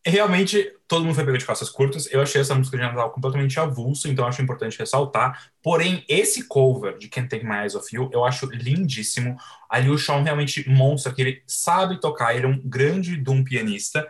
[0.05, 2.09] realmente, todo mundo foi pego de calças curtas.
[2.11, 5.51] Eu achei essa música de Natal completamente avulsa, então acho importante ressaltar.
[5.63, 9.37] Porém, esse cover de Can't Take My Eyes Off You, eu acho lindíssimo.
[9.69, 14.07] Ali o Sean realmente mostra que ele sabe tocar, ele é um grande Doom pianista.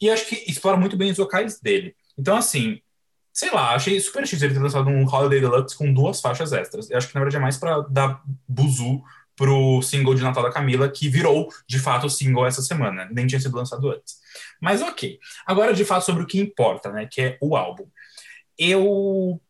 [0.00, 1.94] E acho que explora muito bem os vocais dele.
[2.18, 2.80] Então, assim,
[3.32, 6.90] sei lá, achei super X ele ter lançado um Holiday Deluxe com duas faixas extras.
[6.90, 9.02] Eu acho que na verdade é mais pra dar buzu
[9.40, 13.08] pro single de Natal da Camila, que virou de fato o single essa semana.
[13.10, 14.18] Nem tinha sido lançado antes.
[14.60, 15.18] Mas ok.
[15.46, 17.08] Agora, de fato, sobre o que importa, né?
[17.10, 17.86] Que é o álbum.
[18.58, 19.40] Eu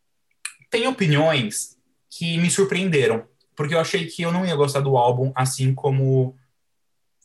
[0.71, 1.77] tenho opiniões
[2.09, 3.27] que me surpreenderam.
[3.57, 6.37] porque eu achei que eu não ia gostar do álbum, assim como.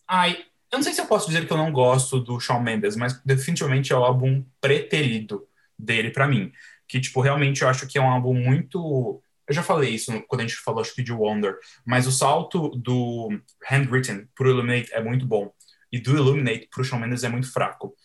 [0.07, 0.35] Ai,
[0.71, 3.21] eu não sei se eu posso dizer que eu não gosto do Shawn Mendes, mas
[3.23, 5.47] definitivamente é o álbum preterido
[5.77, 6.51] dele para mim.
[6.87, 9.21] Que, tipo, realmente eu acho que é um álbum muito.
[9.47, 12.69] Eu já falei isso quando a gente falou, acho que de Wonder, mas o salto
[12.69, 13.29] do
[13.69, 15.51] Handwritten pro Illuminate é muito bom.
[15.91, 17.95] E do Illuminate pro Shawn Mendes é muito fraco.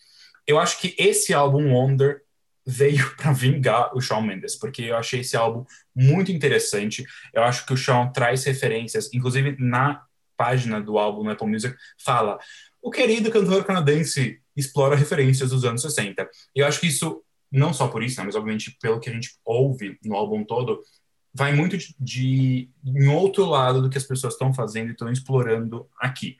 [0.46, 2.22] Eu acho que esse álbum Wonder
[2.66, 7.04] veio para vingar o Shawn Mendes, porque eu achei esse álbum muito interessante.
[7.32, 10.02] Eu acho que o Shawn traz referências, inclusive na
[10.36, 12.38] página do álbum no Apple Music, fala:
[12.82, 16.28] o querido cantor canadense explora referências dos anos 60.
[16.54, 19.12] E eu acho que isso, não só por isso, né, mas obviamente pelo que a
[19.12, 20.82] gente ouve no álbum todo,
[21.32, 25.10] vai muito de, de em outro lado do que as pessoas estão fazendo e estão
[25.10, 26.36] explorando aqui.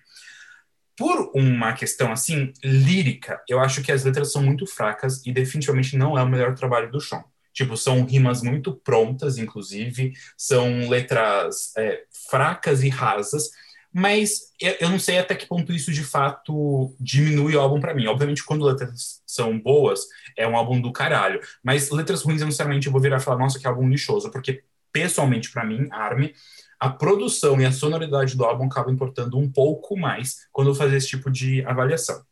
[0.96, 5.96] Por uma questão assim, lírica, eu acho que as letras são muito fracas e definitivamente
[5.96, 7.24] não é o melhor trabalho do Sean.
[7.53, 13.50] Tipo, são rimas muito prontas, inclusive, são letras é, fracas e rasas,
[13.92, 18.07] mas eu não sei até que ponto isso de fato diminui o álbum para mim.
[18.07, 20.00] Obviamente, quando letras são boas,
[20.37, 23.59] é um álbum do caralho, mas letras ruins, eu necessariamente vou virar e falar, nossa,
[23.59, 26.35] que álbum lixoso, porque pessoalmente para mim, Army,
[26.79, 30.96] a produção e a sonoridade do álbum acabam importando um pouco mais quando eu fazer
[30.96, 32.22] esse tipo de avaliação.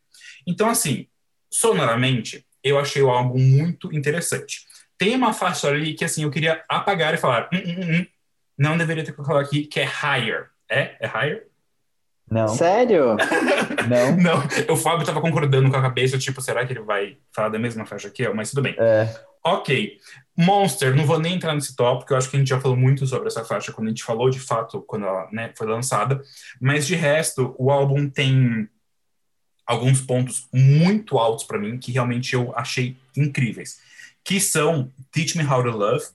[0.47, 1.07] Então, assim,
[1.51, 4.65] sonoramente, eu achei o álbum muito interessante.
[4.97, 8.05] Tem uma faixa ali que, assim, eu queria apagar e falar, hum, hum, hum,
[8.57, 10.49] não deveria ter colocado aqui, que é Higher.
[10.69, 10.97] É?
[10.99, 11.47] É Higher?
[12.29, 12.47] Não.
[12.47, 13.17] Sério?
[13.89, 14.15] Não.
[14.17, 17.57] Não, o Fábio tava concordando com a cabeça, tipo, será que ele vai falar da
[17.57, 18.27] mesma faixa aqui?
[18.29, 18.75] Mas tudo bem.
[18.77, 19.09] É.
[19.43, 19.97] Ok.
[20.37, 23.05] Monster, não vou nem entrar nesse tópico, eu acho que a gente já falou muito
[23.05, 26.21] sobre essa faixa quando a gente falou de fato, quando ela né, foi lançada.
[26.61, 28.69] Mas de resto, o álbum tem
[29.65, 33.79] alguns pontos muito altos para mim que realmente eu achei incríveis.
[34.23, 36.05] Que são Teach Me How to Love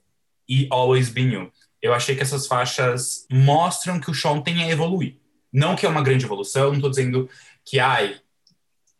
[0.49, 1.53] e Always Be You.
[1.83, 5.17] Eu achei que essas faixas mostram que o Sean tem a evoluir
[5.55, 7.31] não que é uma grande evolução, não estou dizendo
[7.65, 8.21] que, ai,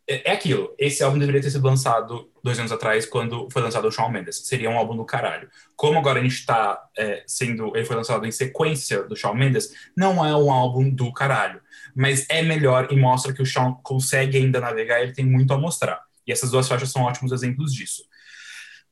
[0.07, 0.73] é, é aquilo.
[0.77, 4.37] Esse álbum deveria ter sido lançado dois anos atrás, quando foi lançado o Shawn Mendes.
[4.45, 5.49] Seria um álbum do caralho.
[5.75, 7.75] Como agora a gente está é, sendo.
[7.75, 11.59] Ele foi lançado em sequência do Shawn Mendes, não é um álbum do caralho.
[11.95, 15.57] Mas é melhor e mostra que o Shawn consegue ainda navegar, ele tem muito a
[15.57, 16.01] mostrar.
[16.27, 18.03] E essas duas faixas são ótimos exemplos disso.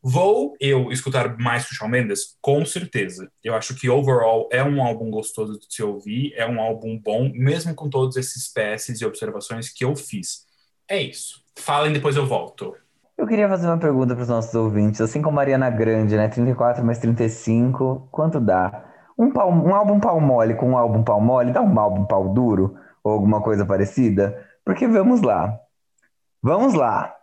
[0.05, 2.35] Vou eu escutar mais o Shawn Mendes?
[2.41, 3.31] Com certeza.
[3.41, 7.31] Eu acho que overall é um álbum gostoso de se ouvir, é um álbum bom,
[7.33, 10.45] mesmo com todos esses PS e observações que eu fiz.
[10.93, 11.41] É isso.
[11.57, 12.75] Falem, depois eu volto.
[13.17, 15.01] Eu queria fazer uma pergunta para os nossos ouvintes.
[15.01, 16.27] Assim como Mariana Grande, né?
[16.27, 18.85] 34 mais 35, quanto dá?
[19.17, 22.29] Um, pau, um álbum pau mole com um álbum pau mole dá um álbum pau
[22.29, 22.77] duro?
[23.03, 24.39] Ou alguma coisa parecida?
[24.63, 25.57] Porque vamos lá.
[26.43, 27.15] Vamos lá.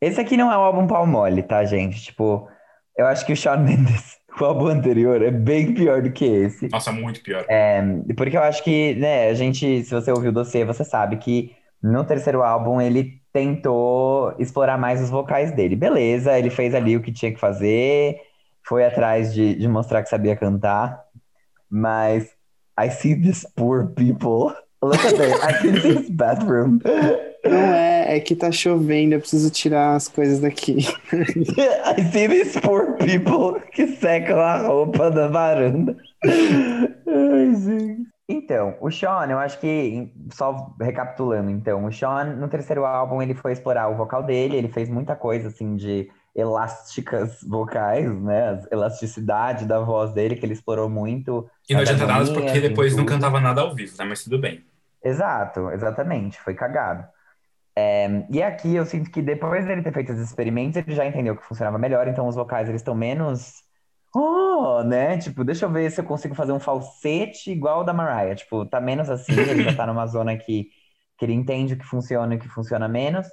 [0.00, 2.00] Esse aqui não é um álbum pau mole, tá, gente?
[2.00, 2.48] Tipo,
[2.96, 6.68] eu acho que o Shawn Mendes, o álbum anterior, é bem pior do que esse.
[6.68, 7.44] Nossa, muito pior.
[7.48, 7.82] É,
[8.16, 11.60] porque eu acho que, né, a gente, se você ouviu o dossiê, você sabe que
[11.82, 15.74] no terceiro álbum ele tentou explorar mais os vocais dele.
[15.74, 18.20] Beleza, ele fez ali o que tinha que fazer,
[18.64, 21.02] foi atrás de, de mostrar que sabia cantar,
[21.70, 22.30] mas
[22.78, 24.54] I see these poor people.
[24.82, 26.80] Look at that, I see this bathroom.
[27.44, 30.78] Não é, é que tá chovendo, eu preciso tirar as coisas daqui.
[31.12, 35.96] I see these poor people que secam a roupa da varanda.
[36.24, 38.11] Ai, gente.
[38.32, 43.34] Então, o Sean, eu acho que, só recapitulando, então, o Sean, no terceiro álbum, ele
[43.34, 48.58] foi explorar o vocal dele, ele fez muita coisa, assim, de elásticas vocais, né?
[48.70, 51.46] A elasticidade da voz dele, que ele explorou muito.
[51.68, 54.04] E não adianta nada porque depois não cantava nada ao vivo, né?
[54.06, 54.64] Mas tudo bem.
[55.04, 57.04] Exato, exatamente, foi cagado.
[57.76, 61.36] É, e aqui eu sinto que depois dele ter feito os experimentos, ele já entendeu
[61.36, 63.62] que funcionava melhor, então os vocais eles estão menos.
[64.14, 65.16] Oh, né?
[65.18, 68.34] Tipo, deixa eu ver se eu consigo fazer um falsete igual o da Mariah.
[68.34, 70.68] Tipo, tá menos assim, ele já tá numa zona que,
[71.16, 73.26] que ele entende o que funciona e o que funciona menos.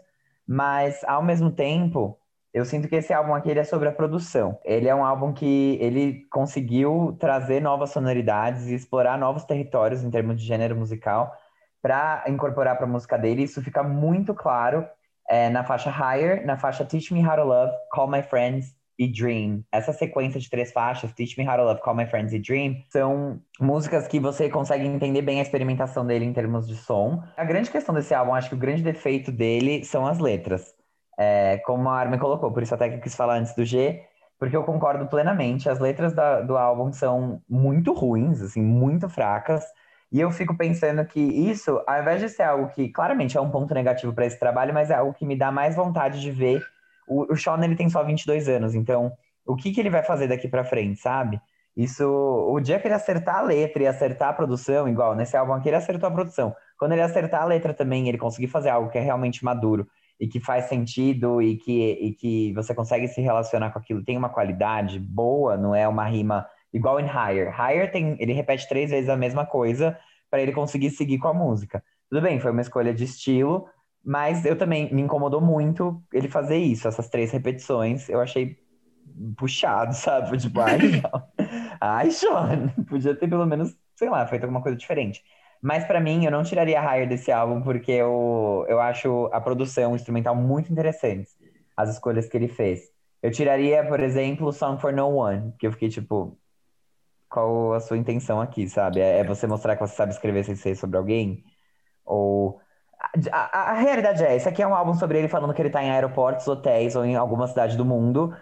[0.47, 2.17] Mas, ao mesmo tempo,
[2.53, 4.59] eu sinto que esse álbum aqui é sobre a produção.
[4.63, 10.09] Ele é um álbum que ele conseguiu trazer novas sonoridades e explorar novos territórios em
[10.09, 11.35] termos de gênero musical
[11.81, 13.43] para incorporar para a música dele.
[13.43, 14.87] Isso fica muito claro
[15.29, 19.07] é, na faixa Higher, na faixa Teach Me How to Love, Call My Friends e
[19.07, 19.63] Dream.
[19.71, 22.83] Essa sequência de três faixas, Teach Me How to Love, Call My Friends e Dream,
[22.89, 27.23] são músicas que você consegue entender bem a experimentação dele em termos de som.
[27.37, 30.75] A grande questão desse álbum, acho que o grande defeito dele são as letras.
[31.17, 34.03] É, como a Armin colocou, por isso até que eu quis falar antes do G,
[34.37, 35.69] porque eu concordo plenamente.
[35.69, 39.63] As letras da, do álbum são muito ruins, assim, muito fracas.
[40.11, 43.49] E eu fico pensando que isso, ao invés de ser algo que claramente é um
[43.49, 46.61] ponto negativo para esse trabalho, mas é algo que me dá mais vontade de ver.
[47.09, 49.11] O, o Sean ele tem só 22 anos, então
[49.45, 51.41] o que, que ele vai fazer daqui para frente, sabe?
[51.75, 55.53] Isso, o dia que ele acertar a letra e acertar a produção, igual nesse álbum
[55.53, 56.53] aqui, ele acertou a produção.
[56.77, 59.87] Quando ele acertar a letra também, ele conseguir fazer algo que é realmente maduro
[60.19, 64.17] e que faz sentido e que, e que você consegue se relacionar com aquilo, tem
[64.17, 67.49] uma qualidade boa, não é uma rima igual em Higher.
[67.49, 69.97] Higher tem, ele repete três vezes a mesma coisa
[70.29, 71.83] para ele conseguir seguir com a música.
[72.09, 73.67] Tudo bem, foi uma escolha de estilo,
[74.03, 78.09] mas eu também me incomodou muito ele fazer isso, essas três repetições.
[78.09, 78.57] Eu achei
[79.37, 80.37] puxado, sabe?
[80.37, 80.79] Tipo, ai,
[81.79, 85.21] ai, Sean, podia ter pelo menos, sei lá, feito alguma coisa diferente.
[85.61, 89.93] Mas para mim, eu não tiraria Higher desse álbum, porque eu, eu acho a produção
[89.95, 91.29] instrumental muito interessante,
[91.75, 92.81] as escolhas que ele fez.
[93.21, 96.39] Eu tiraria, por exemplo, Song for No One, que eu fiquei tipo,
[97.29, 99.01] qual a sua intenção aqui, sabe?
[99.01, 101.43] É, é você mostrar que você sabe escrever sem ser sobre alguém?
[102.05, 102.59] Ou.
[103.31, 105.69] A, a, a, realidade é, esse aqui é um álbum sobre ele falando que ele
[105.69, 108.33] tá em aeroportos, hotéis ou em alguma cidade do mundo.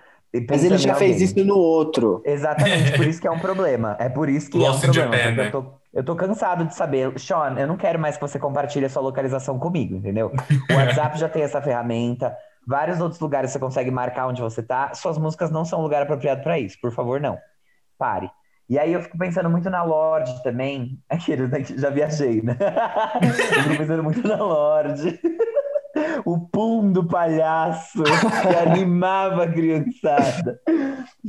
[0.50, 2.22] Mas ele já fez isso no outro.
[2.26, 3.96] Exatamente, por isso que é um problema.
[4.00, 5.18] É por isso que Lost é um problema.
[5.18, 5.48] Japan, né?
[5.48, 7.18] eu, tô, eu tô cansado de saber.
[7.20, 10.32] Sean, eu não quero mais que você compartilhe a sua localização comigo, entendeu?
[10.70, 12.36] O WhatsApp já tem essa ferramenta.
[12.68, 14.94] Vários outros lugares você consegue marcar onde você tá.
[14.94, 16.78] Suas músicas não são um lugar apropriado para isso.
[16.82, 17.38] Por favor, não.
[17.98, 18.30] Pare.
[18.70, 21.00] E aí eu fico pensando muito na Lorde também.
[21.10, 22.58] Aqueles né, já viajei, né?
[23.22, 25.20] eu fico pensando muito na Lorde.
[26.26, 30.60] o pum do palhaço que animava a criançada.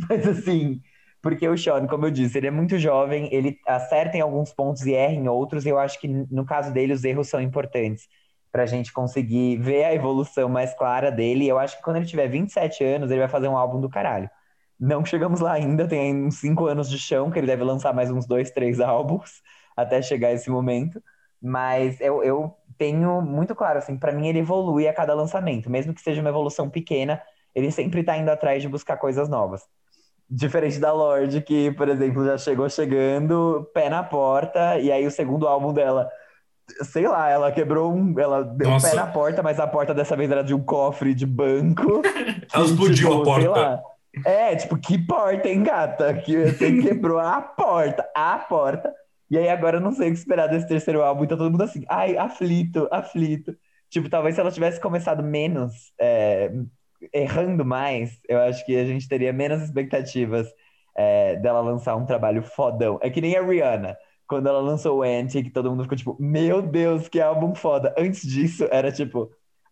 [0.09, 0.81] Mas assim,
[1.23, 4.87] porque o Sean, como eu disse, ele é muito jovem, ele acerta em alguns pontos
[4.87, 8.09] e erra em outros, e eu acho que no caso dele os erros são importantes
[8.51, 11.45] para a gente conseguir ver a evolução mais clara dele.
[11.45, 13.89] E eu acho que quando ele tiver 27 anos, ele vai fazer um álbum do
[13.89, 14.29] caralho.
[14.79, 18.11] Não chegamos lá ainda, tem uns cinco anos de chão, que ele deve lançar mais
[18.11, 19.43] uns dois, três álbuns
[19.77, 21.03] até chegar esse momento.
[21.41, 25.95] Mas eu, eu tenho muito claro, assim, para mim ele evolui a cada lançamento, mesmo
[25.95, 27.21] que seja uma evolução pequena,
[27.55, 29.63] ele sempre tá indo atrás de buscar coisas novas.
[30.31, 35.11] Diferente da Lorde, que, por exemplo, já chegou chegando, pé na porta, e aí o
[35.11, 36.09] segundo álbum dela,
[36.83, 38.19] sei lá, ela quebrou um.
[38.19, 38.87] Ela deu Nossa.
[38.87, 42.03] um pé na porta, mas a porta dessa vez era de um cofre de banco.
[42.53, 43.83] ela explodiu tipo, a porta.
[44.25, 46.15] É, tipo, que porta, hein, gata?
[46.23, 48.93] Que você quebrou a porta, a porta.
[49.31, 51.63] E aí agora eu não sei o que esperar desse terceiro álbum, então todo mundo
[51.63, 53.57] assim, ai, aflito, aflito.
[53.91, 56.51] Tipo, talvez se ela tivesse começado menos, é,
[57.13, 60.49] errando mais, eu acho que a gente teria menos expectativas
[60.97, 62.99] é, dela lançar um trabalho fodão.
[63.03, 66.17] É que nem a Rihanna, quando ela lançou o Anti, que todo mundo ficou tipo,
[66.21, 67.95] meu Deus, que álbum foda.
[67.99, 69.31] Antes disso, era tipo,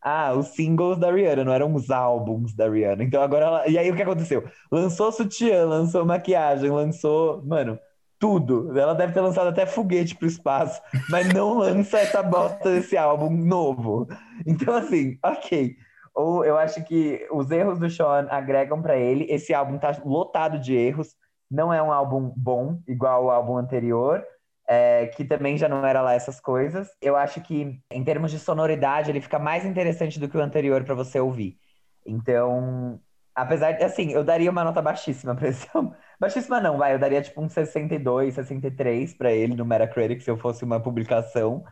[0.08, 3.02] ah, os singles da Rihanna, não eram os álbuns da Rihanna.
[3.02, 3.68] Então agora ela.
[3.68, 4.44] E aí o que aconteceu?
[4.70, 7.44] Lançou sutiã, lançou maquiagem, lançou.
[7.44, 7.76] Mano,
[8.16, 8.78] tudo.
[8.78, 13.30] Ela deve ter lançado até foguete pro espaço, mas não lança essa bosta desse álbum
[13.30, 14.06] novo.
[14.46, 15.74] Então, assim, ok.
[16.14, 19.26] Ou eu acho que os erros do Sean agregam para ele.
[19.28, 21.16] Esse álbum tá lotado de erros.
[21.50, 24.24] Não é um álbum bom, igual o álbum anterior
[24.68, 26.88] é, que também já não era lá essas coisas.
[27.00, 30.82] Eu acho que, em termos de sonoridade, ele fica mais interessante do que o anterior
[30.84, 31.58] para você ouvir.
[32.04, 33.00] Então,
[33.34, 35.92] apesar de, assim, eu daria uma nota baixíssima pra esse álbum.
[36.18, 40.38] Baixíssima não, vai, eu daria tipo um 62, 63 para ele no Metacritic se eu
[40.38, 41.62] fosse uma publicação.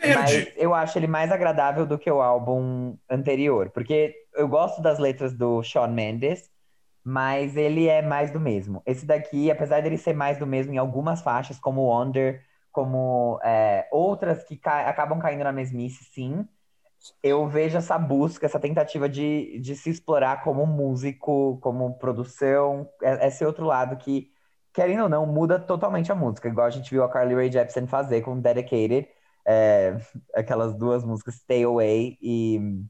[0.00, 0.18] Verde.
[0.18, 4.98] Mas eu acho ele mais agradável do que o álbum anterior, porque eu gosto das
[4.98, 6.50] letras do Shawn Mendes,
[7.04, 8.82] mas ele é mais do mesmo.
[8.86, 13.88] Esse daqui, apesar dele ser mais do mesmo em algumas faixas, como Wonder, como é,
[13.90, 16.46] outras que ca acabam caindo na mesmice, sim,
[17.22, 23.26] eu vejo essa busca, essa tentativa de, de se explorar como músico, como produção, é,
[23.28, 24.30] esse outro lado que,
[24.72, 27.86] querendo ou não, muda totalmente a música, igual a gente viu a Carly Rae Jepsen
[27.86, 29.08] fazer com Dedicated,
[29.46, 29.96] é,
[30.34, 32.84] aquelas duas músicas, Stay Away e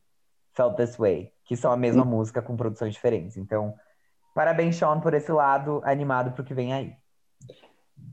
[0.53, 3.37] Felt This Way, que são a mesma música com produções diferentes.
[3.37, 3.75] Então,
[4.35, 6.93] Parabéns, Sean, por esse lado animado para o que vem aí.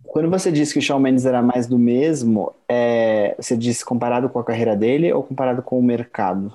[0.04, 4.30] Quando você disse que o Shawn Mendes era mais do mesmo, é, você disse comparado
[4.30, 6.52] com a carreira dele ou comparado com o mercado?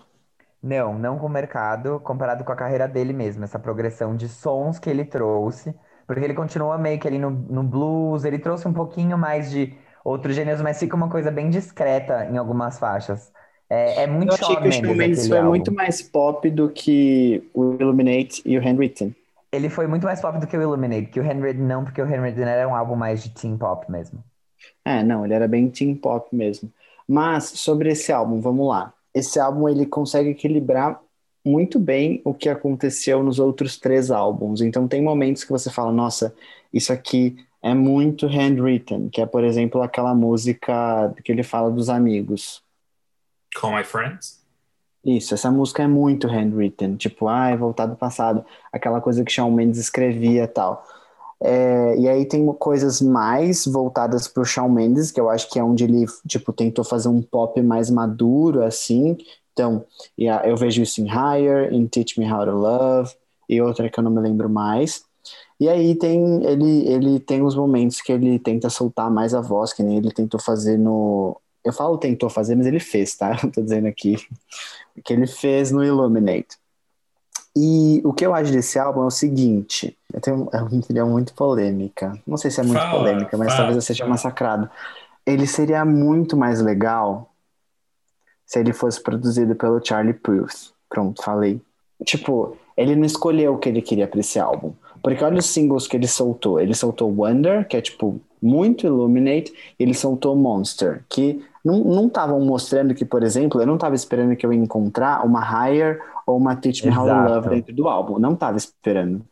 [0.63, 4.79] Não, não com o mercado, comparado com a carreira dele mesmo, essa progressão de sons
[4.79, 5.75] que ele trouxe,
[6.07, 9.77] porque ele continua meio que ali no, no blues, ele trouxe um pouquinho mais de
[10.05, 13.33] outros gêneros, mas fica uma coisa bem discreta em algumas faixas.
[13.69, 15.51] É, é muito Eu achei que o Shawn Mendes foi álbum.
[15.51, 19.15] muito mais pop do que o Illuminate e o Handwritten.
[19.53, 22.07] Ele foi muito mais pop do que o Illuminate, que o Henry não, porque o
[22.07, 24.25] Henry era um álbum mais de teen pop mesmo.
[24.85, 26.73] É, não, ele era bem teen pop mesmo.
[27.07, 28.95] Mas sobre esse álbum, vamos lá.
[29.13, 30.99] Esse álbum ele consegue equilibrar
[31.45, 34.61] muito bem o que aconteceu nos outros três álbuns.
[34.61, 36.35] Então tem momentos que você fala, nossa,
[36.73, 41.89] isso aqui é muito handwritten, que é, por exemplo, aquela música que ele fala dos
[41.89, 42.63] amigos.
[43.55, 44.42] Call My Friends?
[45.05, 49.51] Isso, essa música é muito handwritten, tipo, ai, voltar do passado, aquela coisa que Shawn
[49.51, 50.85] Mendes escrevia tal.
[51.43, 55.65] É, e aí tem coisas mais voltadas pro Shawn Mendes, que eu acho que é
[55.65, 59.19] onde ele, tipo, tentou fazer um pop mais maduro, assim.
[59.53, 59.85] Então,
[60.45, 63.15] eu vejo isso em Higher, em Teach Me How to Love,
[63.49, 65.05] e outra que eu não me lembro mais.
[65.61, 69.73] E aí tem ele, ele tem os momentos que ele tenta soltar mais a voz,
[69.75, 71.41] que nem ele tentou fazer no.
[71.65, 73.39] Eu falo tentou fazer, mas ele fez, tá?
[73.43, 74.17] Eu tô dizendo aqui
[75.05, 76.61] que ele fez no Illuminate.
[77.55, 81.11] E o que eu acho desse álbum é o seguinte: eu tenho é uma opinião
[81.11, 82.19] muito polêmica.
[82.27, 83.59] Não sei se é muito Fala, polêmica, mas fala.
[83.59, 84.71] talvez eu seja massacrado.
[85.27, 87.31] Ele seria muito mais legal
[88.47, 90.73] se ele fosse produzido pelo Charlie Puth.
[90.89, 91.61] Pronto, falei.
[92.05, 94.73] Tipo, ele não escolheu o que ele queria pra esse álbum.
[95.03, 96.59] Porque olha os singles que ele soltou.
[96.61, 102.41] Ele soltou Wonder, que é tipo muito Illuminate, e ele soltou Monster, que não estavam
[102.41, 106.37] mostrando que, por exemplo, eu não estava esperando que eu ia encontrar uma Higher ou
[106.37, 107.15] uma Teach Me How to.
[107.15, 108.19] Love dentro do álbum.
[108.19, 109.25] Não estava esperando.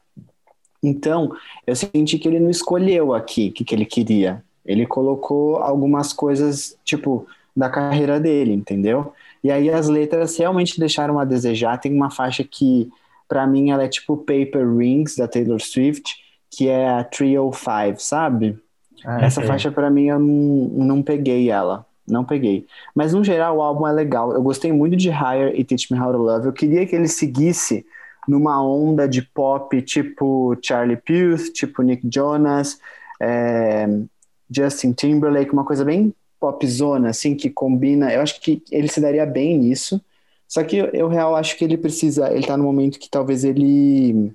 [0.83, 1.33] Então,
[1.66, 4.43] eu senti que ele não escolheu aqui o que, que ele queria.
[4.64, 9.12] Ele colocou algumas coisas, tipo, da carreira dele, entendeu?
[9.43, 11.78] E aí as letras realmente deixaram a desejar.
[11.78, 12.89] Tem uma faixa que,
[13.28, 16.16] pra mim, ela é tipo Paper Rings, da Taylor Swift,
[16.51, 18.59] que é a 305, sabe?
[19.05, 21.87] Ah, Essa faixa pra mim eu não, não peguei ela.
[22.11, 22.67] Não peguei.
[22.95, 24.33] Mas no geral o álbum é legal.
[24.33, 26.47] Eu gostei muito de Higher e Teach Me How to Love.
[26.47, 27.87] Eu queria que ele seguisse
[28.27, 32.79] numa onda de pop tipo Charlie Puth, tipo Nick Jonas,
[33.21, 33.89] é,
[34.51, 38.13] Justin Timberlake, uma coisa bem popzona, assim, que combina.
[38.13, 40.01] Eu acho que ele se daria bem nisso.
[40.49, 42.33] Só que eu, eu real acho que ele precisa.
[42.33, 44.33] Ele tá no momento que talvez ele.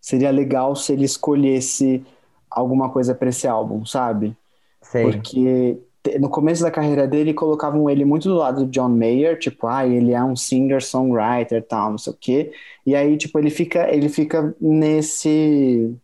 [0.00, 2.04] Seria legal se ele escolhesse
[2.50, 4.36] alguma coisa pra esse álbum, sabe?
[4.80, 5.02] Sei.
[5.02, 5.78] Porque
[6.18, 9.86] no começo da carreira dele colocavam ele muito do lado do John Mayer, tipo, ah,
[9.86, 12.52] ele é um singer-songwriter, tal, não sei o quê.
[12.86, 15.94] E aí, tipo, ele fica, ele fica nesse,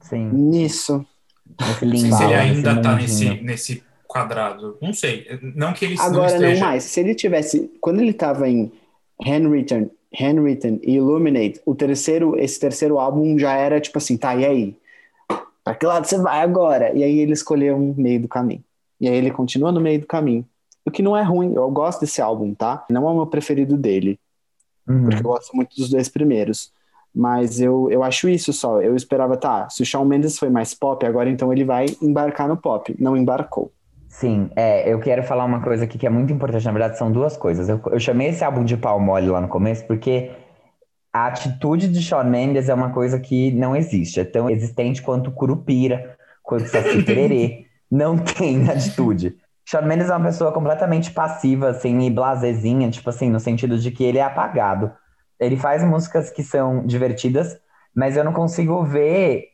[0.00, 0.28] Sim.
[0.32, 1.06] nisso.
[1.60, 2.96] Nesse Não sei se ele nesse ainda tá mundinho.
[2.96, 4.76] nesse, nesse quadrado.
[4.80, 5.26] Não sei.
[5.54, 6.54] Não que ele não Agora esteja.
[6.54, 6.84] não mais.
[6.84, 8.72] Se ele tivesse, quando ele tava em
[9.24, 14.44] Handwritten, Handwritten e Illuminate, o terceiro, esse terceiro álbum já era tipo assim, tá, e
[14.46, 14.76] aí?
[15.64, 16.92] Pra que lado você vai agora?
[16.96, 18.64] E aí ele escolheu um meio do caminho.
[19.00, 20.44] E aí ele continua no meio do caminho.
[20.84, 22.84] O que não é ruim, eu gosto desse álbum, tá?
[22.90, 24.18] Não é o meu preferido dele,
[24.88, 25.02] Uhum.
[25.04, 26.72] porque eu gosto muito dos dois primeiros.
[27.14, 28.80] Mas eu, eu acho isso só.
[28.80, 32.48] Eu esperava, tá, se o Shawn Mendes foi mais pop, agora então ele vai embarcar
[32.48, 32.94] no pop.
[32.98, 33.72] Não embarcou.
[34.08, 36.64] Sim, é, eu quero falar uma coisa aqui que é muito importante.
[36.64, 37.68] Na verdade, são duas coisas.
[37.68, 40.30] Eu, eu chamei esse álbum de pau mole lá no começo porque
[41.12, 44.20] a atitude de Shawn Mendes é uma coisa que não existe.
[44.20, 47.67] É tão existente quanto Curupira, quanto Saci Pererê.
[47.90, 49.36] Não tem atitude.
[49.68, 53.90] Shawn Mendes é uma pessoa completamente passiva, assim, e blazezinha, tipo assim, no sentido de
[53.90, 54.90] que ele é apagado.
[55.38, 57.58] Ele faz músicas que são divertidas,
[57.94, 59.44] mas eu não consigo ver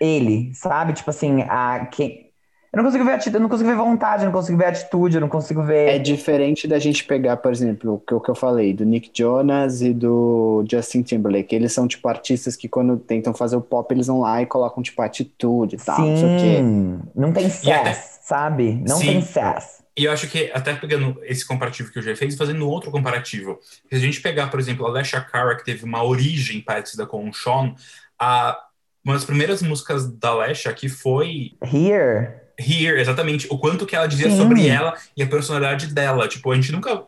[0.00, 0.92] ele, sabe?
[0.92, 2.25] Tipo assim, a quem.
[2.72, 5.14] Eu não consigo ver atitude, eu não consigo ver vontade, eu não consigo ver atitude,
[5.16, 5.88] eu não consigo ver.
[5.88, 9.10] É diferente da gente pegar, por exemplo, o que, o que eu falei, do Nick
[9.14, 11.54] Jonas e do Justin Timberlake.
[11.54, 14.82] Eles são, tipo, artistas que quando tentam fazer o pop, eles vão lá e colocam,
[14.82, 16.56] tipo, atitude e tal, não sei o quê.
[16.58, 18.74] Sim, não tem E até- sass, sabe?
[18.86, 19.06] Não Sim.
[19.06, 19.82] tem sass.
[19.98, 22.90] E eu acho que, até pegando esse comparativo que eu já fiz, e fazendo outro
[22.90, 23.58] comparativo.
[23.88, 27.26] Se a gente pegar, por exemplo, a Alessia Cara, que teve uma origem parecida com
[27.26, 27.74] o Sean,
[28.18, 28.58] a,
[29.02, 34.06] uma das primeiras músicas da Alessia que foi Here, Here, exatamente, o quanto que ela
[34.06, 34.36] dizia Sim.
[34.36, 36.26] sobre ela e a personalidade dela.
[36.26, 37.04] Tipo, a gente nunca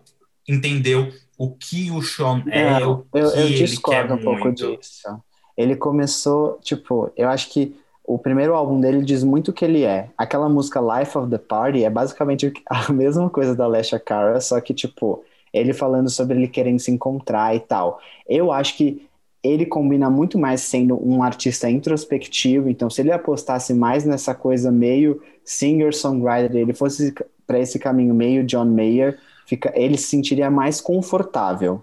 [0.47, 4.45] entendeu o que o Sean é, o que eu, eu ele quer discordo um pouco
[4.45, 4.77] muito.
[4.77, 5.09] disso.
[5.57, 9.85] Ele começou, tipo, eu acho que o primeiro álbum dele diz muito o que ele
[9.85, 10.09] é.
[10.17, 14.61] Aquela música Life of the Party é basicamente a mesma coisa da Alessia Cara, só
[14.61, 15.23] que, tipo,
[15.53, 18.01] ele falando sobre ele querendo se encontrar e tal.
[18.29, 19.07] Eu acho que
[19.43, 24.71] ele combina muito mais sendo um artista introspectivo, então se ele apostasse mais nessa coisa
[24.71, 27.15] meio singer-songwriter, ele fosse
[27.47, 31.83] para esse caminho meio John Mayer, fica, ele se sentiria mais confortável.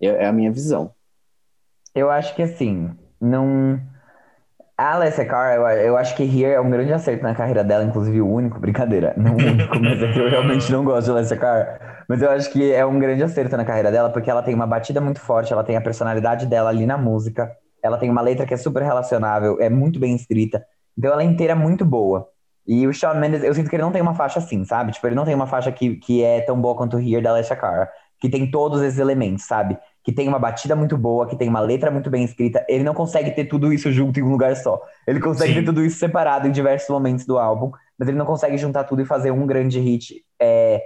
[0.00, 0.90] É é a minha visão.
[1.94, 2.90] eu acho que assim,
[3.20, 3.80] não.
[4.76, 8.20] A Alessia eu, eu acho que Here é um grande acerto na carreira dela, inclusive
[8.20, 11.36] o único, brincadeira, não o único, mas é que eu realmente não gosto de Alessia
[11.36, 11.93] Cara.
[12.08, 14.66] Mas eu acho que é um grande acerto na carreira dela, porque ela tem uma
[14.66, 17.50] batida muito forte, ela tem a personalidade dela ali na música,
[17.82, 20.64] ela tem uma letra que é super relacionável, é muito bem escrita,
[20.96, 22.28] então ela é inteira muito boa.
[22.66, 24.92] E o Shawn Mendes, eu sinto que ele não tem uma faixa assim, sabe?
[24.92, 27.54] Tipo, ele não tem uma faixa que, que é tão boa quanto Here da Alessia
[27.54, 29.76] Cara, que tem todos esses elementos, sabe?
[30.02, 32.64] Que tem uma batida muito boa, que tem uma letra muito bem escrita.
[32.66, 34.80] Ele não consegue ter tudo isso junto em um lugar só.
[35.06, 35.60] Ele consegue Sim.
[35.60, 39.02] ter tudo isso separado em diversos momentos do álbum, mas ele não consegue juntar tudo
[39.02, 40.82] e fazer um grande hit é,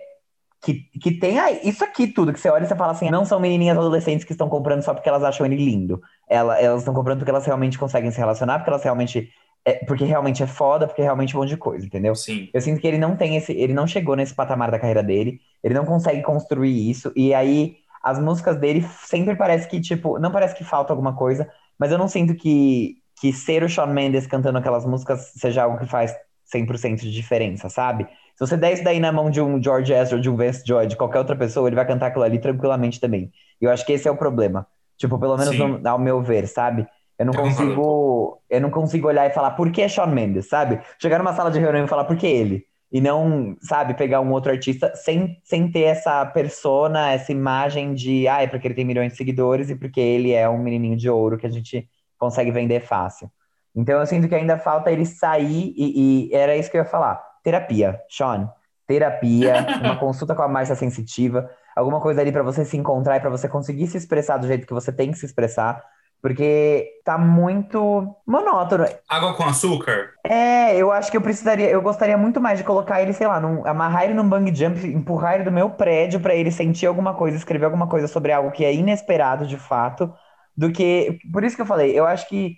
[0.61, 3.25] que, que tem aí, isso aqui tudo, que você olha e você fala assim, não
[3.25, 6.01] são menininhas adolescentes que estão comprando só porque elas acham ele lindo.
[6.29, 9.31] Ela, elas estão comprando porque elas realmente conseguem se relacionar, porque elas realmente.
[9.65, 12.15] É, porque realmente é foda, porque realmente é um monte de coisa, entendeu?
[12.15, 12.49] Sim.
[12.55, 13.53] Eu sinto que ele não tem esse.
[13.53, 17.77] Ele não chegou nesse patamar da carreira dele, ele não consegue construir isso, e aí
[18.03, 21.49] as músicas dele sempre parece que, tipo, não parece que falta alguma coisa,
[21.79, 25.79] mas eu não sinto que, que ser o Shawn Mendes cantando aquelas músicas seja algo
[25.79, 26.15] que faz
[26.51, 28.05] 100% de diferença, sabe?
[28.37, 30.87] Se você der isso daí na mão de um George Ezra, de um Vance Joy,
[30.87, 33.33] de qualquer outra pessoa, ele vai cantar aquilo ali tranquilamente também.
[33.61, 34.67] E eu acho que esse é o problema.
[34.97, 36.87] Tipo, pelo menos no- ao meu ver, sabe?
[37.19, 38.41] Eu não consigo.
[38.49, 40.81] Eu não consigo olhar e falar por que Shawn Mendes, sabe?
[41.01, 42.65] Chegar numa sala de reunião e falar por que ele.
[42.91, 48.27] E não, sabe, pegar um outro artista sem, sem ter essa persona, essa imagem de,
[48.27, 51.11] ah, é porque ele tem milhões de seguidores e porque ele é um menininho de
[51.11, 51.87] ouro que a gente
[52.17, 53.31] consegue vender fácil.
[53.79, 56.89] Então eu sinto que ainda falta ele sair e, e era isso que eu ia
[56.89, 57.23] falar.
[57.45, 58.51] Terapia, Sean.
[58.87, 63.21] Terapia, uma consulta com a Márcia Sensitiva, alguma coisa ali pra você se encontrar e
[63.21, 65.85] pra você conseguir se expressar do jeito que você tem que se expressar,
[66.23, 68.87] porque tá muito monótono.
[69.09, 70.15] Água com açúcar?
[70.27, 73.41] É, eu acho que eu precisaria, eu gostaria muito mais de colocar ele, sei lá,
[73.41, 77.15] num- amarrar ele num bang jump, empurrar ele do meu prédio pra ele sentir alguma
[77.15, 80.13] coisa, escrever alguma coisa sobre algo que é inesperado de fato,
[80.57, 81.19] do que.
[81.33, 82.57] Por isso que eu falei, eu acho que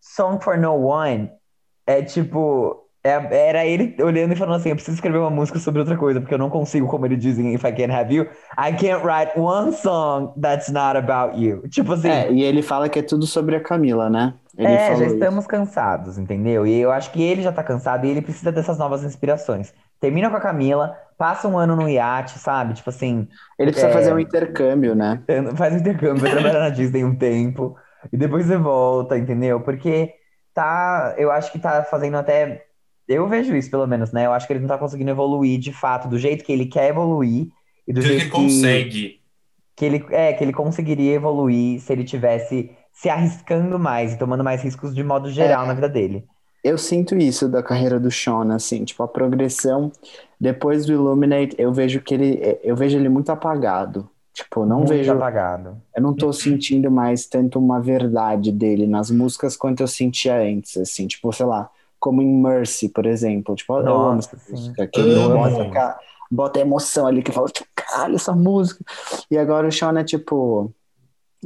[0.00, 1.30] Song for No One
[1.86, 2.84] é tipo.
[3.04, 6.20] é- era ele olhando e falando assim: eu preciso escrever uma música sobre outra coisa,
[6.20, 8.24] porque eu não consigo, como ele diz em If I Can't Have You,
[8.58, 11.62] I can't write one song that's not about you.
[11.68, 12.08] Tipo assim.
[12.10, 14.34] É, e ele fala que é tudo sobre a Camila, né?
[14.56, 15.14] Ele É, já isso.
[15.14, 16.66] estamos cansados, entendeu?
[16.66, 19.72] E eu acho que ele já tá cansado e ele precisa dessas novas inspirações.
[20.00, 22.74] Termina com a Camila, passa um ano no iate, sabe?
[22.74, 23.92] Tipo assim, Ele precisa É.
[23.92, 25.22] fazer um intercâmbio, né?
[25.56, 27.76] faz um intercâmbio, vai trabalhar na Disney um tempo,
[28.12, 29.60] e depois você volta, entendeu?
[29.60, 30.14] Porque
[30.54, 32.64] tá, eu acho que tá fazendo até.
[33.06, 34.26] Eu vejo isso, pelo menos, né?
[34.26, 36.88] Eu acho que ele não tá conseguindo evoluir de fato, do jeito que ele quer
[36.90, 37.48] evoluir
[37.86, 39.20] e do Do jeito que ele consegue.
[39.76, 44.42] que ele, é, que ele conseguiria evoluir se ele tivesse se arriscando mais e tomando
[44.44, 45.68] mais riscos de modo geral É.
[45.68, 46.26] na vida dele.
[46.64, 49.92] Eu sinto isso da carreira do Sean, assim, tipo, a progressão
[50.40, 54.10] depois do Illuminate, eu vejo que ele, eu vejo ele muito apagado.
[54.38, 55.82] Tipo, não Muito vejo, apagado.
[55.96, 60.76] eu não tô sentindo mais tanto uma verdade dele nas músicas quanto eu sentia antes,
[60.76, 61.70] assim, tipo, sei lá,
[62.00, 65.98] como em Mercy, por exemplo, tipo, eu amo Nossa, essa música, que bota,
[66.30, 68.84] bota emoção ali, que fala, caralho, essa música.
[69.30, 70.72] E agora o Sean é tipo,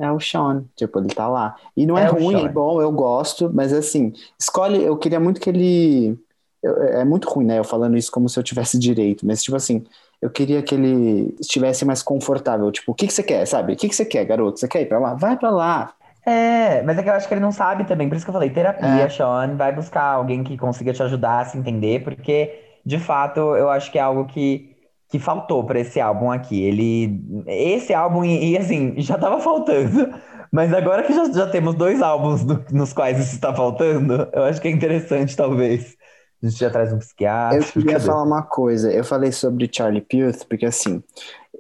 [0.01, 1.57] é o Sean, tipo, ele tá lá.
[1.77, 2.47] E não é, É ruim, Sean.
[2.47, 6.19] é bom, eu gosto, mas assim, escolhe, eu queria muito que ele.
[6.63, 7.59] eu- é muito ruim, né?
[7.59, 9.85] Eu falando isso como se eu tivesse direito, mas tipo assim,
[10.23, 12.71] eu queria que ele estivesse mais confortável.
[12.73, 13.75] Tipo, o que que você quer, sabe?
[13.75, 14.61] O que que você quer, garoto?
[14.61, 15.15] Você quer ir pra lá?
[15.15, 15.95] Vai pra lá.
[16.25, 18.33] É, mas é que eu acho que ele não sabe também, por isso que eu
[18.35, 19.09] falei, terapia, É.
[19.09, 23.69] Sean, vai buscar alguém que consiga te ajudar a se entender, porque, de fato, eu
[23.69, 24.77] acho que é algo que,
[25.09, 26.63] que faltou pra esse álbum aqui.
[26.63, 30.15] Ele, esse álbum, e, assim, já tava faltando,
[30.53, 34.45] mas agora que já, já temos dois álbuns do- nos quais isso está faltando, eu
[34.45, 35.97] acho que é interessante, talvez.
[36.43, 37.59] Gente já traz um psiquiatra.
[37.59, 38.05] Eu queria cadê?
[38.05, 38.93] falar uma coisa.
[38.93, 41.03] Eu falei sobre Charlie Puth, porque assim,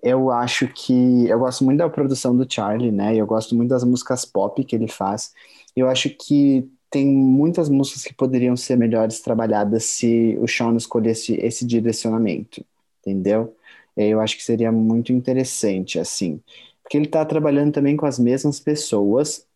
[0.02, 1.26] eu acho que.
[1.28, 3.14] Eu gosto muito da produção do Charlie, né?
[3.14, 5.32] E eu gosto muito das músicas pop que ele faz.
[5.76, 11.34] Eu acho que tem muitas músicas que poderiam ser melhores trabalhadas se o Sean escolhesse
[11.36, 12.64] esse direcionamento,
[13.00, 13.56] entendeu?
[13.96, 16.40] Eu acho que seria muito interessante, assim.
[16.82, 19.46] Porque ele tá trabalhando também com as mesmas pessoas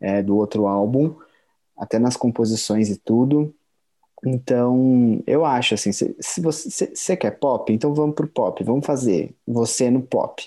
[0.00, 1.14] é, do outro álbum,
[1.76, 3.54] até nas composições e tudo.
[4.24, 8.62] Então, eu acho assim, se, se você se, você quer pop, então vamos pro pop,
[8.64, 10.42] vamos fazer você no pop.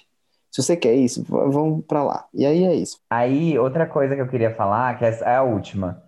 [0.51, 2.27] Se você quer isso, vamos pra lá.
[2.33, 2.99] E aí é isso.
[3.09, 6.01] Aí, outra coisa que eu queria falar, que é a última.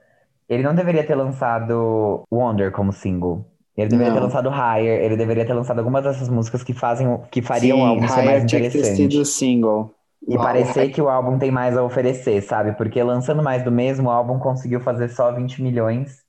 [0.49, 3.45] Ele não deveria ter lançado Wonder como single.
[3.77, 4.21] Ele deveria ter Não.
[4.21, 7.85] lançado Higher, ele deveria ter lançado algumas dessas músicas que fazem, o- que fariam o
[7.85, 8.85] álbum ser mais tinha que ter interessante.
[8.85, 9.93] sido single.
[10.27, 12.73] E Uau, parecer que o álbum tem mais a oferecer, sabe?
[12.77, 16.24] Porque lançando mais do mesmo, o álbum conseguiu fazer só 20 milhões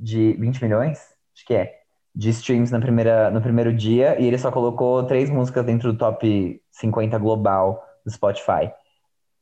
[0.00, 0.32] de.
[0.34, 0.98] 20 milhões?
[1.34, 1.76] Acho que é.
[2.14, 5.98] De streams na primeira, no primeiro dia, e ele só colocou três músicas dentro do
[5.98, 8.72] top 50 global do Spotify.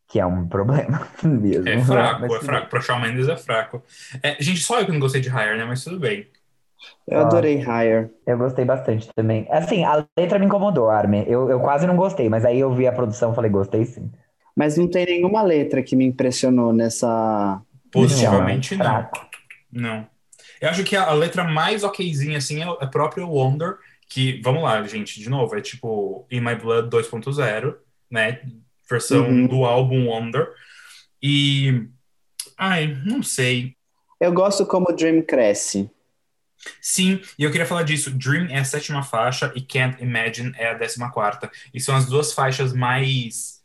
[0.07, 1.69] Que é um problema mesmo.
[1.69, 2.69] É fraco, Mas é fraco.
[2.69, 3.83] Pra Shawn Mendes é fraco.
[4.23, 5.65] É, gente, só eu que não gostei de Higher, né?
[5.65, 6.27] Mas tudo bem.
[7.07, 8.11] Eu adorei Higher.
[8.27, 9.47] Eu gostei bastante também.
[9.51, 11.25] Assim, a letra me incomodou, Armin.
[11.27, 14.11] Eu, eu quase não gostei, mas aí eu vi a produção e falei, gostei sim.
[14.55, 17.61] Mas não tem nenhuma letra que me impressionou nessa.
[17.91, 18.95] Positivamente, Não, é não.
[18.95, 19.27] fraco.
[19.73, 20.07] Não.
[20.61, 23.77] Eu acho que a, a letra mais okzinha, assim, é o é o próprio Wonder,
[24.09, 27.77] que, vamos lá, gente, de novo, é tipo In My Blood 2.0,
[28.11, 28.41] né?
[28.89, 29.47] Versão Uhum.
[29.47, 30.49] do álbum Wonder.
[31.23, 31.87] E.
[32.57, 33.77] Ai, não sei.
[34.21, 35.91] Eu gosto como Dream cresce.
[36.81, 38.11] Sim, e eu queria falar disso.
[38.11, 41.51] Dream é a sétima faixa e Can't Imagine é a décima quarta.
[41.73, 43.63] E são as duas faixas mais,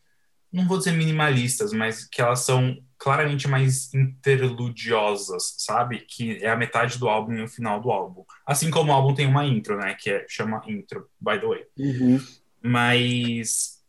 [0.51, 5.99] não vou dizer minimalistas, mas que elas são claramente mais interludiosas, sabe?
[6.07, 8.23] Que é a metade do álbum e o final do álbum.
[8.47, 9.93] Assim como o álbum tem uma intro, né?
[9.99, 11.65] Que é, chama intro, by the way.
[11.77, 12.21] Uhum.
[12.61, 13.83] Mas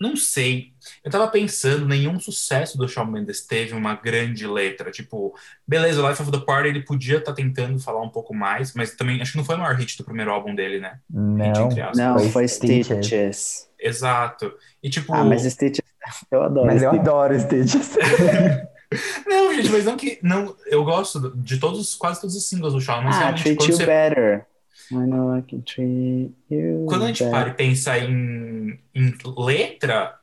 [0.00, 0.72] não sei.
[1.04, 4.90] Eu tava pensando, nenhum sucesso do Shawn Mendes teve uma grande letra.
[4.90, 5.36] Tipo,
[5.66, 9.22] beleza, Life of the Party ele podia estar tentando falar um pouco mais, mas também
[9.22, 10.98] acho que não foi o maior hit do primeiro álbum dele, né?
[11.08, 11.66] Hit, Não.
[11.66, 11.98] entre aspas.
[11.98, 12.48] Não, Foi.
[12.48, 13.68] Stitches.
[13.78, 14.52] Exato.
[14.82, 15.14] E tipo.
[15.14, 15.87] Ah, mas Stitches,
[16.30, 17.08] eu adoro Mas eu Stitches.
[17.08, 17.96] adoro Stitches.
[19.26, 20.18] Não, gente, mas não que.
[20.22, 23.58] Não, eu gosto de todos, quase todos os singles do Shawn, mas Ah, realmente treat
[23.58, 24.46] quando you você better.
[24.90, 27.38] I know I can treat you Quando a gente better.
[27.38, 30.14] para e pensa em, em letra,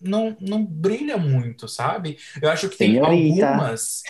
[0.00, 2.18] não, não brilha muito, sabe?
[2.40, 3.46] Eu acho que tem Senhorita.
[3.50, 4.02] algumas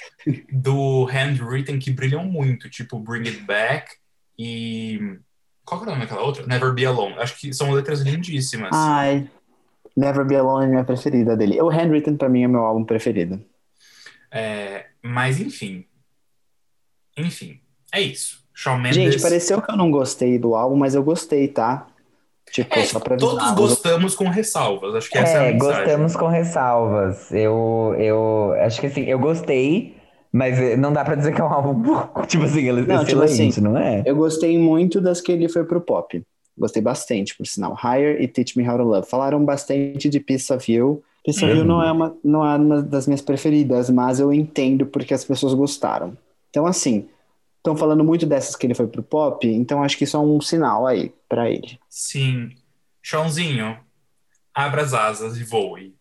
[0.51, 3.93] do Handwritten que brilham muito, tipo Bring It Back
[4.39, 5.19] e.
[5.67, 6.47] Qual que é o nome daquela outra?
[6.47, 7.15] Never Be Alone.
[7.19, 8.71] Acho que são letras lindíssimas.
[8.73, 9.31] Ai,
[9.97, 11.61] Never Be Alone é minha preferida dele.
[11.61, 13.41] O Handwritten pra mim é meu álbum preferido.
[14.31, 15.85] É, mas enfim.
[17.17, 17.61] Enfim,
[17.93, 18.43] é isso.
[18.55, 18.97] Shawn Mendes.
[18.97, 21.87] Gente, pareceu que eu não gostei do álbum, mas eu gostei, tá?
[22.51, 23.31] Tipo, É, só pra avisar.
[23.31, 24.95] todos gostamos com ressalvas.
[24.95, 25.85] Acho que essa é, a É, mensagem.
[25.85, 27.33] gostamos com ressalvas.
[27.33, 29.97] Eu, eu acho que assim, eu gostei,
[30.31, 31.83] mas não dá pra dizer que é um álbum,
[32.29, 34.03] tipo assim, ele- Não, tipo excelente, assim, não é?
[34.05, 36.23] Eu gostei muito das que ele foi pro pop.
[36.57, 37.75] Gostei bastante, por sinal.
[37.75, 39.09] Higher e Teach Me How to Love.
[39.09, 41.03] Falaram bastante de Piece of You.
[41.25, 44.85] Piece of You não é, uma, não é uma das minhas preferidas, mas eu entendo
[44.87, 46.17] porque as pessoas gostaram.
[46.51, 47.09] Então, assim,
[47.59, 50.41] estão falando muito dessas que ele foi pro pop, então acho que isso é um
[50.41, 51.79] sinal aí pra ele.
[51.89, 52.51] Sim.
[53.01, 53.79] Chãozinho,
[54.55, 55.95] abra as asas e voe.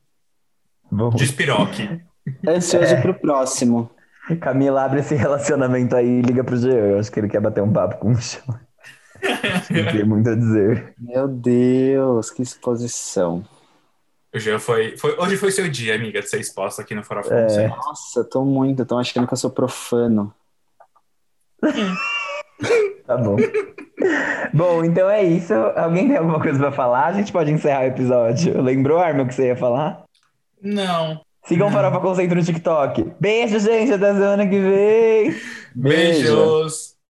[0.91, 2.01] Vou- Despiroque.
[2.45, 3.89] Ansioso pro próximo.
[4.39, 6.73] Camila abre esse relacionamento aí e liga pro Jean.
[6.73, 8.59] Eu acho que ele quer bater um papo com o Jean.
[9.69, 10.93] Não tem muito a dizer.
[10.99, 13.43] Meu Deus, que exposição.
[14.33, 17.67] Hoje foi, foi, hoje foi seu dia, amiga, de ser exposta aqui no Farofa É.
[17.67, 20.33] Nossa, tô muito, tô achando que eu sou profano.
[23.07, 23.35] Tá bom.
[24.53, 25.53] bom, então é isso.
[25.53, 27.07] Alguém tem alguma coisa pra falar?
[27.07, 28.61] A gente pode encerrar o episódio.
[28.61, 30.03] Lembrou, Armin, o que você ia falar?
[30.61, 31.19] Não.
[31.43, 33.13] Sigam o Farofa Conceito no TikTok.
[33.19, 33.91] Beijo, gente.
[33.91, 35.35] Até semana que vem.
[35.75, 36.35] Beijo.
[36.35, 36.95] Beijos.